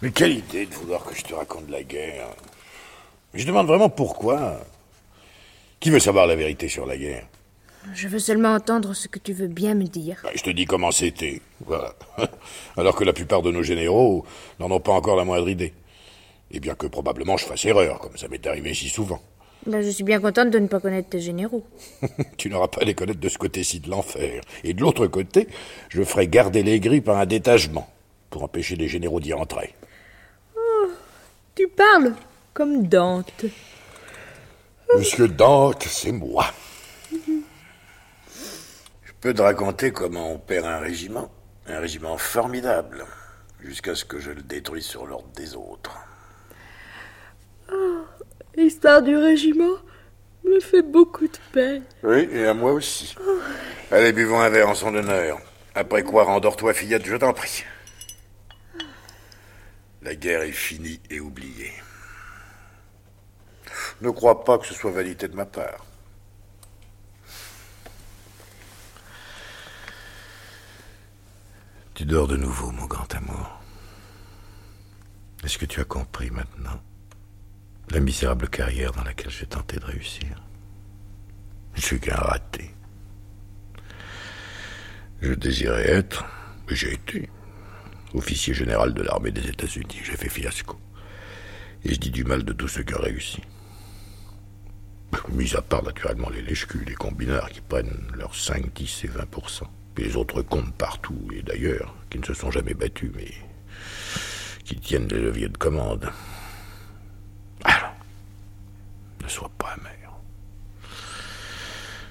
Mais 0.00 0.10
quelle 0.10 0.32
idée 0.32 0.66
de 0.66 0.74
vouloir 0.74 1.04
que 1.04 1.14
je 1.14 1.22
te 1.22 1.34
raconte 1.34 1.70
la 1.70 1.84
guerre. 1.84 2.26
Je 3.34 3.46
demande 3.46 3.68
vraiment 3.68 3.88
pourquoi. 3.88 4.60
Qui 5.82 5.90
veut 5.90 5.98
savoir 5.98 6.28
la 6.28 6.36
vérité 6.36 6.68
sur 6.68 6.86
la 6.86 6.96
guerre? 6.96 7.26
Je 7.92 8.06
veux 8.06 8.20
seulement 8.20 8.54
entendre 8.54 8.94
ce 8.94 9.08
que 9.08 9.18
tu 9.18 9.32
veux 9.32 9.48
bien 9.48 9.74
me 9.74 9.82
dire. 9.82 10.20
Ben, 10.22 10.30
Je 10.32 10.42
te 10.44 10.50
dis 10.50 10.64
comment 10.64 10.92
c'était. 10.92 11.42
Voilà. 11.66 11.92
Alors 12.76 12.94
que 12.94 13.02
la 13.02 13.12
plupart 13.12 13.42
de 13.42 13.50
nos 13.50 13.64
généraux 13.64 14.24
n'en 14.60 14.70
ont 14.70 14.78
pas 14.78 14.92
encore 14.92 15.16
la 15.16 15.24
moindre 15.24 15.48
idée. 15.48 15.74
Et 16.52 16.60
bien 16.60 16.76
que 16.76 16.86
probablement 16.86 17.36
je 17.36 17.46
fasse 17.46 17.64
erreur, 17.64 17.98
comme 17.98 18.16
ça 18.16 18.28
m'est 18.28 18.46
arrivé 18.46 18.74
si 18.74 18.88
souvent. 18.88 19.20
Ben, 19.66 19.82
je 19.82 19.88
suis 19.88 20.04
bien 20.04 20.20
contente 20.20 20.50
de 20.50 20.60
ne 20.60 20.68
pas 20.68 20.78
connaître 20.78 21.08
tes 21.08 21.20
généraux. 21.20 21.66
tu 22.36 22.48
n'auras 22.48 22.68
pas 22.68 22.82
à 22.82 22.84
les 22.84 22.94
connaître 22.94 23.18
de 23.18 23.28
ce 23.28 23.38
côté-ci 23.38 23.80
de 23.80 23.90
l'enfer. 23.90 24.40
Et 24.62 24.74
de 24.74 24.80
l'autre 24.80 25.08
côté, 25.08 25.48
je 25.88 26.04
ferai 26.04 26.28
garder 26.28 26.62
les 26.62 26.78
grilles 26.78 27.00
par 27.00 27.18
un 27.18 27.26
détachement, 27.26 27.90
pour 28.30 28.44
empêcher 28.44 28.76
les 28.76 28.86
généraux 28.86 29.18
d'y 29.18 29.34
entrer. 29.34 29.74
Tu 31.56 31.66
parles 31.66 32.14
comme 32.54 32.86
Dante. 32.86 33.46
Monsieur 34.96 35.28
Dante, 35.28 35.84
c'est 35.84 36.12
moi. 36.12 36.46
Je 37.10 39.12
peux 39.20 39.32
te 39.32 39.40
raconter 39.40 39.90
comment 39.90 40.32
on 40.32 40.38
perd 40.38 40.66
un 40.66 40.78
régiment, 40.78 41.30
un 41.66 41.78
régiment 41.78 42.18
formidable, 42.18 43.06
jusqu'à 43.60 43.94
ce 43.94 44.04
que 44.04 44.20
je 44.20 44.30
le 44.30 44.42
détruise 44.42 44.84
sur 44.84 45.06
l'ordre 45.06 45.30
des 45.34 45.56
autres. 45.56 45.96
L'histoire 48.54 49.02
du 49.02 49.16
régiment 49.16 49.76
me 50.44 50.60
fait 50.60 50.82
beaucoup 50.82 51.26
de 51.26 51.38
peine. 51.52 51.84
Oui, 52.02 52.28
et 52.30 52.46
à 52.46 52.52
moi 52.52 52.72
aussi. 52.72 53.14
Allez, 53.90 54.12
buvons 54.12 54.40
un 54.40 54.50
verre 54.50 54.68
en 54.68 54.74
son 54.74 54.94
honneur. 54.94 55.38
Après 55.74 56.02
quoi, 56.02 56.24
rendors-toi, 56.24 56.74
fillette, 56.74 57.06
je 57.06 57.16
t'en 57.16 57.32
prie. 57.32 57.64
La 60.02 60.14
guerre 60.14 60.42
est 60.42 60.52
finie 60.52 61.00
et 61.08 61.20
oubliée. 61.20 61.72
Ne 64.00 64.10
crois 64.10 64.44
pas 64.44 64.58
que 64.58 64.66
ce 64.66 64.74
soit 64.74 64.90
vanité 64.90 65.28
de 65.28 65.36
ma 65.36 65.46
part. 65.46 65.84
Tu 71.94 72.04
dors 72.04 72.26
de 72.26 72.36
nouveau, 72.36 72.70
mon 72.72 72.86
grand 72.86 73.14
amour. 73.14 73.60
Est-ce 75.44 75.58
que 75.58 75.66
tu 75.66 75.80
as 75.80 75.84
compris 75.84 76.30
maintenant 76.30 76.80
la 77.90 78.00
misérable 78.00 78.48
carrière 78.48 78.92
dans 78.92 79.04
laquelle 79.04 79.30
j'ai 79.30 79.46
tenté 79.46 79.78
de 79.78 79.84
réussir? 79.84 80.42
Je 81.74 81.80
suis 81.80 82.00
qu'un 82.00 82.16
raté. 82.16 82.74
Je 85.20 85.32
désirais 85.32 85.88
être, 85.88 86.24
et 86.68 86.74
j'ai 86.74 86.94
été, 86.94 87.30
officier 88.14 88.54
général 88.54 88.94
de 88.94 89.02
l'armée 89.02 89.30
des 89.30 89.48
États-Unis. 89.48 90.00
J'ai 90.02 90.16
fait 90.16 90.28
fiasco. 90.28 90.78
Et 91.84 91.94
je 91.94 92.00
dis 92.00 92.10
du 92.10 92.24
mal 92.24 92.42
de 92.44 92.52
tous 92.52 92.68
ceux 92.68 92.82
qui 92.82 92.94
ont 92.94 93.00
réussi. 93.00 93.42
Mis 95.28 95.54
à 95.54 95.62
part 95.62 95.82
naturellement 95.82 96.30
les 96.30 96.42
lèche-culs, 96.42 96.84
les 96.86 96.94
combinards 96.94 97.50
qui 97.50 97.60
prennent 97.60 98.10
leurs 98.14 98.34
5, 98.34 98.72
10 98.72 99.04
et 99.04 99.08
20% 99.08 99.62
Puis 99.94 100.04
les 100.04 100.16
autres 100.16 100.42
comptent 100.42 100.74
partout, 100.74 101.28
et 101.34 101.42
d'ailleurs, 101.42 101.94
qui 102.10 102.18
ne 102.18 102.24
se 102.24 102.34
sont 102.34 102.50
jamais 102.50 102.74
battus, 102.74 103.10
mais 103.14 103.30
qui 104.64 104.76
tiennent 104.76 105.08
les 105.08 105.20
leviers 105.20 105.48
de 105.48 105.56
commande. 105.56 106.10
Alors, 107.64 107.94
ne 109.22 109.28
sois 109.28 109.50
pas 109.58 109.76
amer. 109.80 109.92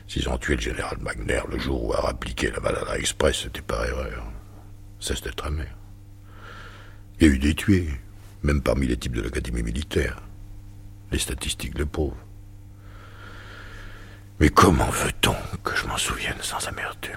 S'ils 0.07 0.27
ont 0.27 0.37
tué 0.37 0.55
le 0.55 0.61
général 0.61 0.97
Magner 0.99 1.41
le 1.49 1.57
jour 1.57 1.85
où 1.85 1.93
a 1.93 2.09
appliqué 2.09 2.51
la 2.51 2.59
Banana 2.59 2.97
Express, 2.97 3.43
c'était 3.43 3.61
par 3.61 3.85
erreur. 3.85 4.25
Cesse 4.99 5.21
d'être 5.21 5.45
amer. 5.45 5.73
Il 7.19 7.27
y 7.27 7.29
a 7.29 7.33
eu 7.33 7.39
des 7.39 7.55
tués, 7.55 7.89
Même 8.43 8.61
parmi 8.61 8.87
les 8.87 8.97
types 8.97 9.15
de 9.15 9.21
l'académie 9.21 9.63
militaire. 9.63 10.21
Les 11.11 11.19
statistiques 11.19 11.77
le 11.77 11.85
prouvent. 11.85 12.13
Mais 14.41 14.49
comment 14.49 14.89
veut-on 14.89 15.35
que 15.63 15.75
je 15.75 15.85
m'en 15.85 15.97
souvienne 15.97 16.41
sans 16.41 16.67
amertume 16.67 17.13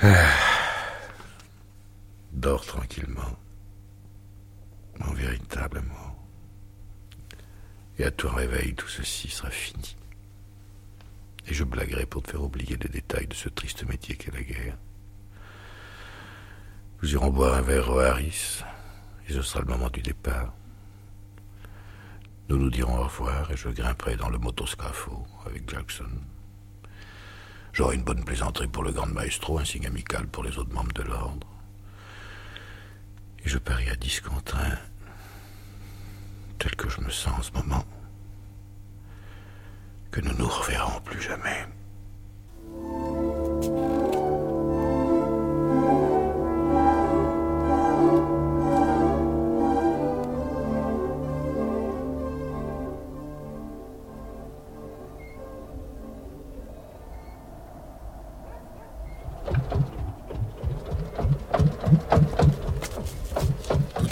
ah. 0.00 0.30
Dors 2.32 2.64
tranquillement, 2.64 3.36
mon 5.00 5.12
véritable 5.12 5.78
amour. 5.80 6.16
Et 7.98 8.04
à 8.04 8.10
ton 8.10 8.30
réveil, 8.30 8.74
tout 8.74 8.88
ceci 8.88 9.28
sera 9.28 9.50
fini. 9.50 9.98
Et 11.46 11.52
je 11.52 11.64
blaguerai 11.64 12.06
pour 12.06 12.22
te 12.22 12.30
faire 12.30 12.42
oublier 12.42 12.78
les 12.80 12.88
détails 12.88 13.26
de 13.26 13.34
ce 13.34 13.50
triste 13.50 13.86
métier 13.86 14.16
qu'est 14.16 14.32
la 14.32 14.42
guerre. 14.42 14.78
Nous 17.02 17.12
irons 17.12 17.28
boire 17.28 17.52
un 17.52 17.60
verre 17.60 17.90
au 17.90 17.98
Harris, 17.98 18.62
et 19.28 19.34
ce 19.34 19.42
sera 19.42 19.60
le 19.60 19.66
moment 19.66 19.90
du 19.90 20.00
départ. 20.00 20.54
Nous 22.52 22.58
nous 22.58 22.70
dirons 22.70 22.98
au 22.98 23.04
revoir 23.04 23.50
et 23.50 23.56
je 23.56 23.70
grimperai 23.70 24.14
dans 24.14 24.28
le 24.28 24.36
motoscafo 24.36 25.26
avec 25.46 25.70
Jackson. 25.70 26.10
J'aurai 27.72 27.94
une 27.96 28.02
bonne 28.02 28.22
plaisanterie 28.22 28.66
pour 28.66 28.82
le 28.82 28.92
grand 28.92 29.06
maestro, 29.06 29.58
un 29.58 29.64
signe 29.64 29.86
amical 29.86 30.26
pour 30.26 30.44
les 30.44 30.58
autres 30.58 30.74
membres 30.74 30.92
de 30.92 31.00
l'ordre. 31.00 31.46
Et 33.42 33.48
je 33.48 33.56
parie 33.56 33.88
à 33.88 33.96
10 33.96 34.20
contre 34.20 34.54
1, 34.54 34.78
tel 36.58 36.76
que 36.76 36.90
je 36.90 37.00
me 37.00 37.08
sens 37.08 37.38
en 37.38 37.42
ce 37.42 37.52
moment, 37.52 37.86
que 40.10 40.20
nous 40.20 40.34
nous 40.34 40.48
reverrons 40.48 41.00
plus 41.00 41.22
jamais. 41.22 41.64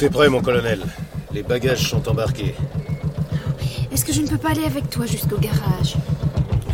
Tout 0.00 0.06
est 0.06 0.10
prêt, 0.10 0.30
mon 0.30 0.40
colonel. 0.40 0.80
Les 1.30 1.42
bagages 1.42 1.90
sont 1.90 2.08
embarqués. 2.08 2.54
Est-ce 3.92 4.02
que 4.02 4.14
je 4.14 4.22
ne 4.22 4.26
peux 4.26 4.38
pas 4.38 4.52
aller 4.52 4.64
avec 4.64 4.88
toi 4.88 5.04
jusqu'au 5.04 5.36
garage 5.36 5.96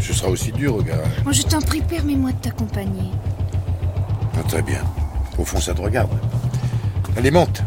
Ce 0.01 0.13
sera 0.13 0.29
aussi 0.29 0.53
dur 0.53 0.77
au 0.77 0.81
garage. 0.81 1.11
Moi, 1.25 1.33
je 1.33 1.43
t'en 1.43 1.61
prie, 1.61 1.81
permets-moi 1.81 2.31
de 2.31 2.37
t'accompagner. 2.37 3.11
Ah, 4.39 4.45
très 4.47 4.63
bien. 4.63 4.81
Au 5.39 5.45
fond, 5.45 5.59
ça 5.59 5.75
te 5.75 5.83
regarde. 5.83 6.13
Allez, 7.17 7.33
monte. 7.33 7.65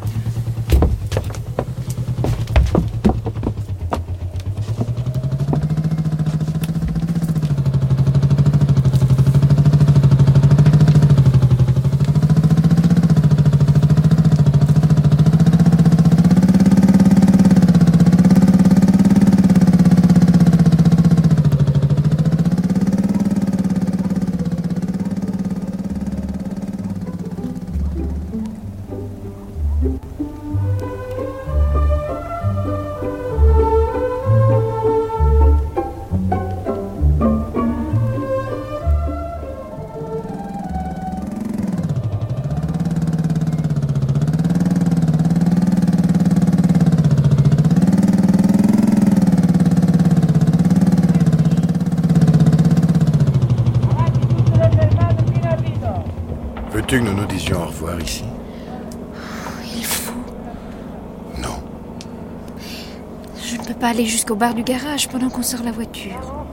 Aller 63.99 64.07
jusqu'au 64.07 64.35
bar 64.35 64.53
du 64.53 64.63
garage 64.63 65.09
pendant 65.09 65.29
qu'on 65.29 65.43
sort 65.43 65.61
la 65.63 65.71
voiture. 65.73 66.45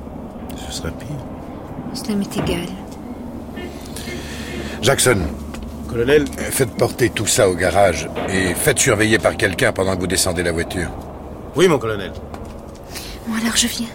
Ce 0.67 0.79
serait 0.79 0.91
pire. 0.91 1.17
Cela 1.95 2.17
m'est 2.17 2.37
égal. 2.37 2.67
Jackson, 4.83 5.19
Colonel, 5.89 6.27
faites 6.37 6.75
porter 6.77 7.09
tout 7.09 7.27
ça 7.27 7.49
au 7.49 7.55
garage 7.55 8.09
et 8.29 8.53
faites 8.55 8.81
surveiller 8.81 9.19
par 9.19 9.37
quelqu'un 9.37 9.73
pendant 9.73 9.95
que 9.95 10.01
vous 10.01 10.07
descendez 10.09 10.43
la 10.43 10.51
voiture. 10.51 10.91
oui, 11.55 11.69
mon 11.69 11.79
colonel. 11.79 12.13
Bon, 13.29 13.35
alors 13.41 13.57
je 13.57 13.69
viens. 13.69 13.89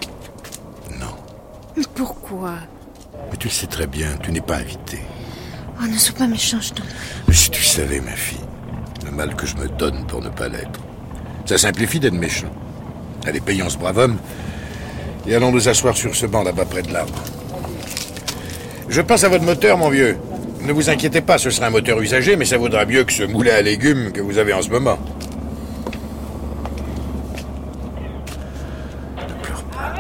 Non. 0.98 1.14
Mais 1.76 1.84
pourquoi? 1.94 2.54
Mais 3.32 3.38
tu 3.38 3.48
le 3.48 3.54
sais 3.54 3.68
très 3.68 3.88
bien, 3.88 4.16
tu 4.24 4.32
n'es 4.32 4.42
pas 4.42 4.58
invité. 4.58 5.00
Oh, 5.82 5.88
ne 5.88 5.98
sois 5.98 6.18
pas 6.18 6.28
méchant, 6.28 6.62
je 6.62 6.70
t'en 6.70 6.84
prie. 6.84 6.94
Mais 7.28 7.34
si 7.34 7.50
tu 7.50 7.64
savais, 7.64 8.00
ma 8.00 8.12
fille, 8.12 8.40
le 9.06 9.12
mal 9.12 9.36
que 9.36 9.46
je 9.46 9.58
me 9.58 9.68
donne 9.68 10.06
pour 10.08 10.22
ne 10.22 10.30
pas 10.30 10.48
l'être. 10.48 10.80
Ça 11.46 11.58
simplifie 11.58 12.00
d'être 12.00 12.14
méchant. 12.14 12.52
Allez, 13.26 13.40
payons 13.40 13.70
ce 13.70 13.78
brave 13.78 13.98
homme 13.98 14.18
et 15.28 15.36
allons 15.36 15.52
nous 15.52 15.70
asseoir 15.70 15.96
sur 15.96 16.16
ce 16.16 16.26
banc 16.26 16.44
là-bas 16.44 16.66
près 16.66 16.82
de 16.82 16.92
l'arbre. 16.92 17.14
Je 18.90 19.02
passe 19.02 19.24
à 19.24 19.30
votre 19.30 19.44
moteur, 19.44 19.78
mon 19.78 19.90
vieux. 19.90 20.18
Ne 20.62 20.74
vous 20.74 20.90
inquiétez 20.90 21.22
pas, 21.22 21.38
ce 21.38 21.50
sera 21.50 21.68
un 21.68 21.70
moteur 21.70 22.00
usagé, 22.02 22.36
mais 22.36 22.46
ça 22.46 22.58
vaudra 22.58 22.86
mieux 22.86 23.04
que 23.04 23.14
ce 23.14 23.24
moulin 23.24 23.56
à 23.56 23.62
légumes 23.62 24.12
que 24.12 24.22
vous 24.22 24.38
avez 24.38 24.54
en 24.54 24.62
ce 24.62 24.70
moment. 24.70 24.98
Ne 29.18 29.34
pleure 29.42 29.64
pas. 29.64 29.94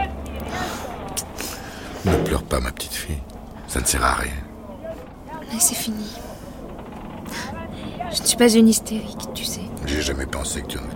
Ne 2.06 2.16
pleure 2.24 2.44
pas, 2.44 2.60
ma 2.60 2.72
petite 2.72 2.94
fille. 2.94 3.20
Ça 3.68 3.80
ne 3.80 3.86
sert 3.86 4.04
à 4.04 4.16
rien. 4.16 4.32
Mais 5.52 5.60
c'est 5.60 5.76
fini. 5.76 6.18
Je 8.14 8.22
ne 8.22 8.28
suis 8.28 8.38
pas 8.38 8.52
une 8.52 8.68
hystérique, 8.68 9.30
tu 9.34 9.46
sais. 9.46 9.62
J'ai 9.86 10.02
jamais 10.02 10.26
pensé 10.26 10.62
que 10.62 10.68
tu 10.68 10.78
en. 10.78 10.91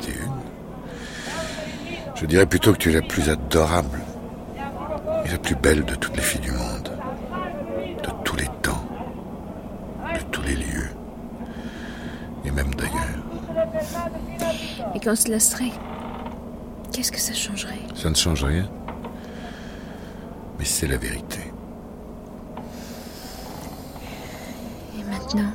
Je 2.15 2.25
dirais 2.25 2.45
plutôt 2.45 2.71
que 2.71 2.77
tu 2.77 2.91
es 2.91 2.93
la 2.93 3.01
plus 3.01 3.29
adorable 3.29 3.99
et 5.25 5.29
la 5.29 5.37
plus 5.37 5.55
belle 5.55 5.83
de 5.83 5.95
toutes 5.95 6.15
les 6.15 6.21
filles 6.21 6.41
du 6.41 6.51
monde. 6.51 6.89
De 8.03 8.09
tous 8.23 8.37
les 8.37 8.47
temps. 8.61 8.85
De 10.13 10.19
tous 10.31 10.41
les 10.43 10.55
lieux. 10.55 10.89
Et 12.45 12.51
même 12.51 12.73
d'ailleurs. 12.75 13.21
Et 14.95 14.99
quand 14.99 15.15
cela 15.15 15.39
serait, 15.39 15.73
qu'est-ce 16.93 17.11
que 17.11 17.19
ça 17.19 17.33
changerait? 17.33 17.81
Ça 17.95 18.09
ne 18.09 18.15
change 18.15 18.45
rien. 18.45 18.69
Mais 20.57 20.65
c'est 20.65 20.87
la 20.87 20.97
vérité. 20.97 21.51
Et 24.97 25.03
maintenant? 25.03 25.51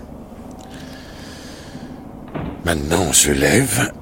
Maintenant, 2.66 3.04
on 3.08 3.12
se 3.14 3.30
lève, 3.30 3.92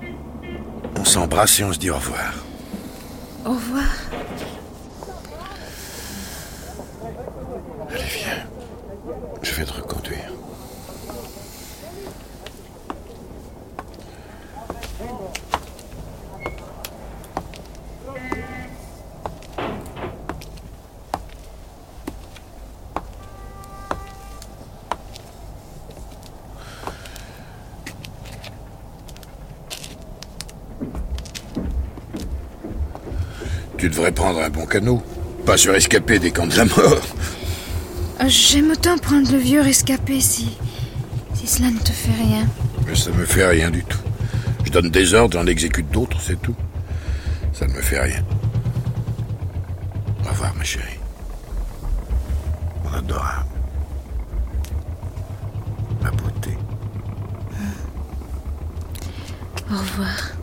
on 0.98 1.04
s'embrasse 1.04 1.60
et 1.60 1.64
on 1.64 1.72
se 1.72 1.78
dit 1.78 1.90
au 1.90 1.94
revoir. 1.94 2.34
Au 3.48 3.52
revoir. 3.52 3.82
Allez, 7.88 8.02
viens. 8.04 8.46
Je 9.40 9.54
vais 9.54 9.64
te 9.64 9.72
reconduire. 9.72 10.32
Tu 33.88 33.94
devrais 33.94 34.12
prendre 34.12 34.38
un 34.42 34.50
bon 34.50 34.66
canot. 34.66 35.02
Pas 35.46 35.56
surescapé 35.56 36.18
des 36.18 36.30
camps 36.30 36.46
de 36.46 36.54
la 36.54 36.66
mort. 36.66 37.00
Oh, 38.20 38.24
J'aime 38.26 38.70
autant 38.72 38.98
prendre 38.98 39.32
le 39.32 39.38
vieux 39.38 39.62
rescapé 39.62 40.20
si. 40.20 40.58
si 41.32 41.46
cela 41.46 41.70
ne 41.70 41.78
te 41.78 41.90
fait 41.90 42.12
rien. 42.22 42.46
Mais 42.86 42.94
ça 42.94 43.10
me 43.12 43.24
fait 43.24 43.46
rien 43.46 43.70
du 43.70 43.82
tout. 43.84 43.96
Je 44.66 44.70
donne 44.70 44.90
des 44.90 45.14
ordres, 45.14 45.38
j'en 45.40 45.46
exécute 45.46 45.90
d'autres, 45.90 46.20
c'est 46.20 46.38
tout. 46.42 46.54
Ça 47.54 47.66
ne 47.66 47.72
me 47.72 47.80
fait 47.80 47.98
rien. 47.98 48.22
Au 50.26 50.28
revoir, 50.28 50.54
ma 50.54 50.64
chérie. 50.64 51.00
Mon 52.84 52.92
adorable. 52.92 53.46
ma 56.02 56.10
beauté. 56.10 56.50
Au 59.72 59.78
revoir. 59.78 60.37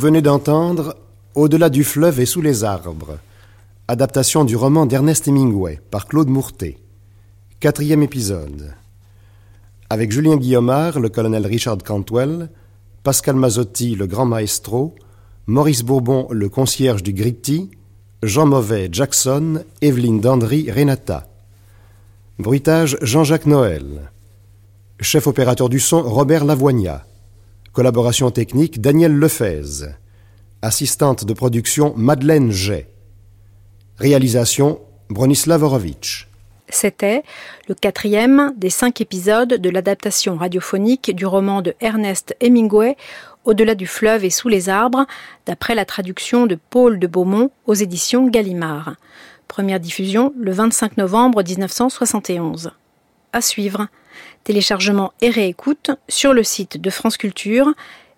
Venez 0.00 0.22
d'entendre 0.22 0.96
Au-delà 1.34 1.68
du 1.68 1.84
fleuve 1.84 2.20
et 2.20 2.26
sous 2.26 2.40
les 2.40 2.64
arbres, 2.64 3.18
adaptation 3.86 4.46
du 4.46 4.56
roman 4.56 4.86
d'Ernest 4.86 5.28
Hemingway 5.28 5.78
par 5.90 6.06
Claude 6.06 6.30
Mourtet. 6.30 6.78
Quatrième 7.60 8.02
épisode. 8.02 8.72
Avec 9.90 10.10
Julien 10.10 10.38
Guillaumard, 10.38 11.00
le 11.00 11.10
colonel 11.10 11.46
Richard 11.46 11.76
Cantwell, 11.84 12.48
Pascal 13.02 13.36
Mazzotti, 13.36 13.94
le 13.94 14.06
grand 14.06 14.24
maestro, 14.24 14.94
Maurice 15.46 15.82
Bourbon, 15.82 16.28
le 16.30 16.48
concierge 16.48 17.02
du 17.02 17.12
Gritti, 17.12 17.70
Jean 18.22 18.46
Mauvais, 18.46 18.88
Jackson, 18.90 19.64
Evelyne 19.82 20.20
Dandry, 20.20 20.70
Renata. 20.70 21.28
Bruitage 22.38 22.96
Jean-Jacques 23.02 23.46
Noël. 23.46 24.10
Chef 24.98 25.26
opérateur 25.26 25.68
du 25.68 25.78
son 25.78 26.02
Robert 26.02 26.46
Lavoignat. 26.46 27.04
Collaboration 27.72 28.32
technique 28.32 28.80
Daniel 28.80 29.12
Lefez. 29.12 29.86
Assistante 30.60 31.24
de 31.24 31.32
production 31.32 31.94
Madeleine 31.96 32.50
Jay. 32.50 32.88
Réalisation 33.96 34.80
Bronislav 35.08 35.62
Horowitz. 35.62 36.26
C'était 36.68 37.22
le 37.68 37.76
quatrième 37.76 38.52
des 38.56 38.70
cinq 38.70 39.00
épisodes 39.00 39.54
de 39.54 39.70
l'adaptation 39.70 40.36
radiophonique 40.36 41.14
du 41.14 41.26
roman 41.26 41.62
de 41.62 41.76
Ernest 41.80 42.34
Hemingway 42.40 42.96
Au-delà 43.44 43.76
du 43.76 43.86
fleuve 43.86 44.24
et 44.24 44.30
sous 44.30 44.48
les 44.48 44.68
arbres, 44.68 45.06
d'après 45.46 45.76
la 45.76 45.84
traduction 45.84 46.46
de 46.46 46.58
Paul 46.70 46.98
de 46.98 47.06
Beaumont 47.06 47.52
aux 47.66 47.74
éditions 47.74 48.26
Gallimard. 48.26 48.96
Première 49.46 49.78
diffusion 49.78 50.34
le 50.36 50.50
25 50.50 50.96
novembre 50.96 51.44
1971. 51.44 52.72
À 53.32 53.40
suivre. 53.40 53.86
Téléchargement 54.44 55.12
et 55.20 55.30
réécoute 55.30 55.90
sur 56.08 56.32
le 56.32 56.42
site 56.42 56.80
de 56.80 56.90
France 56.90 57.16
Culture 57.16 57.72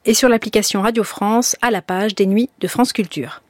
et 0.05 0.15
sur 0.15 0.29
l'application 0.29 0.81
Radio 0.83 1.05
France 1.05 1.57
à 1.61 1.71
la 1.71 1.83
page 1.83 2.15
des 2.15 2.27
Nuits 2.27 2.51
de 2.61 2.69
France 2.69 2.93
Culture. 2.93 3.42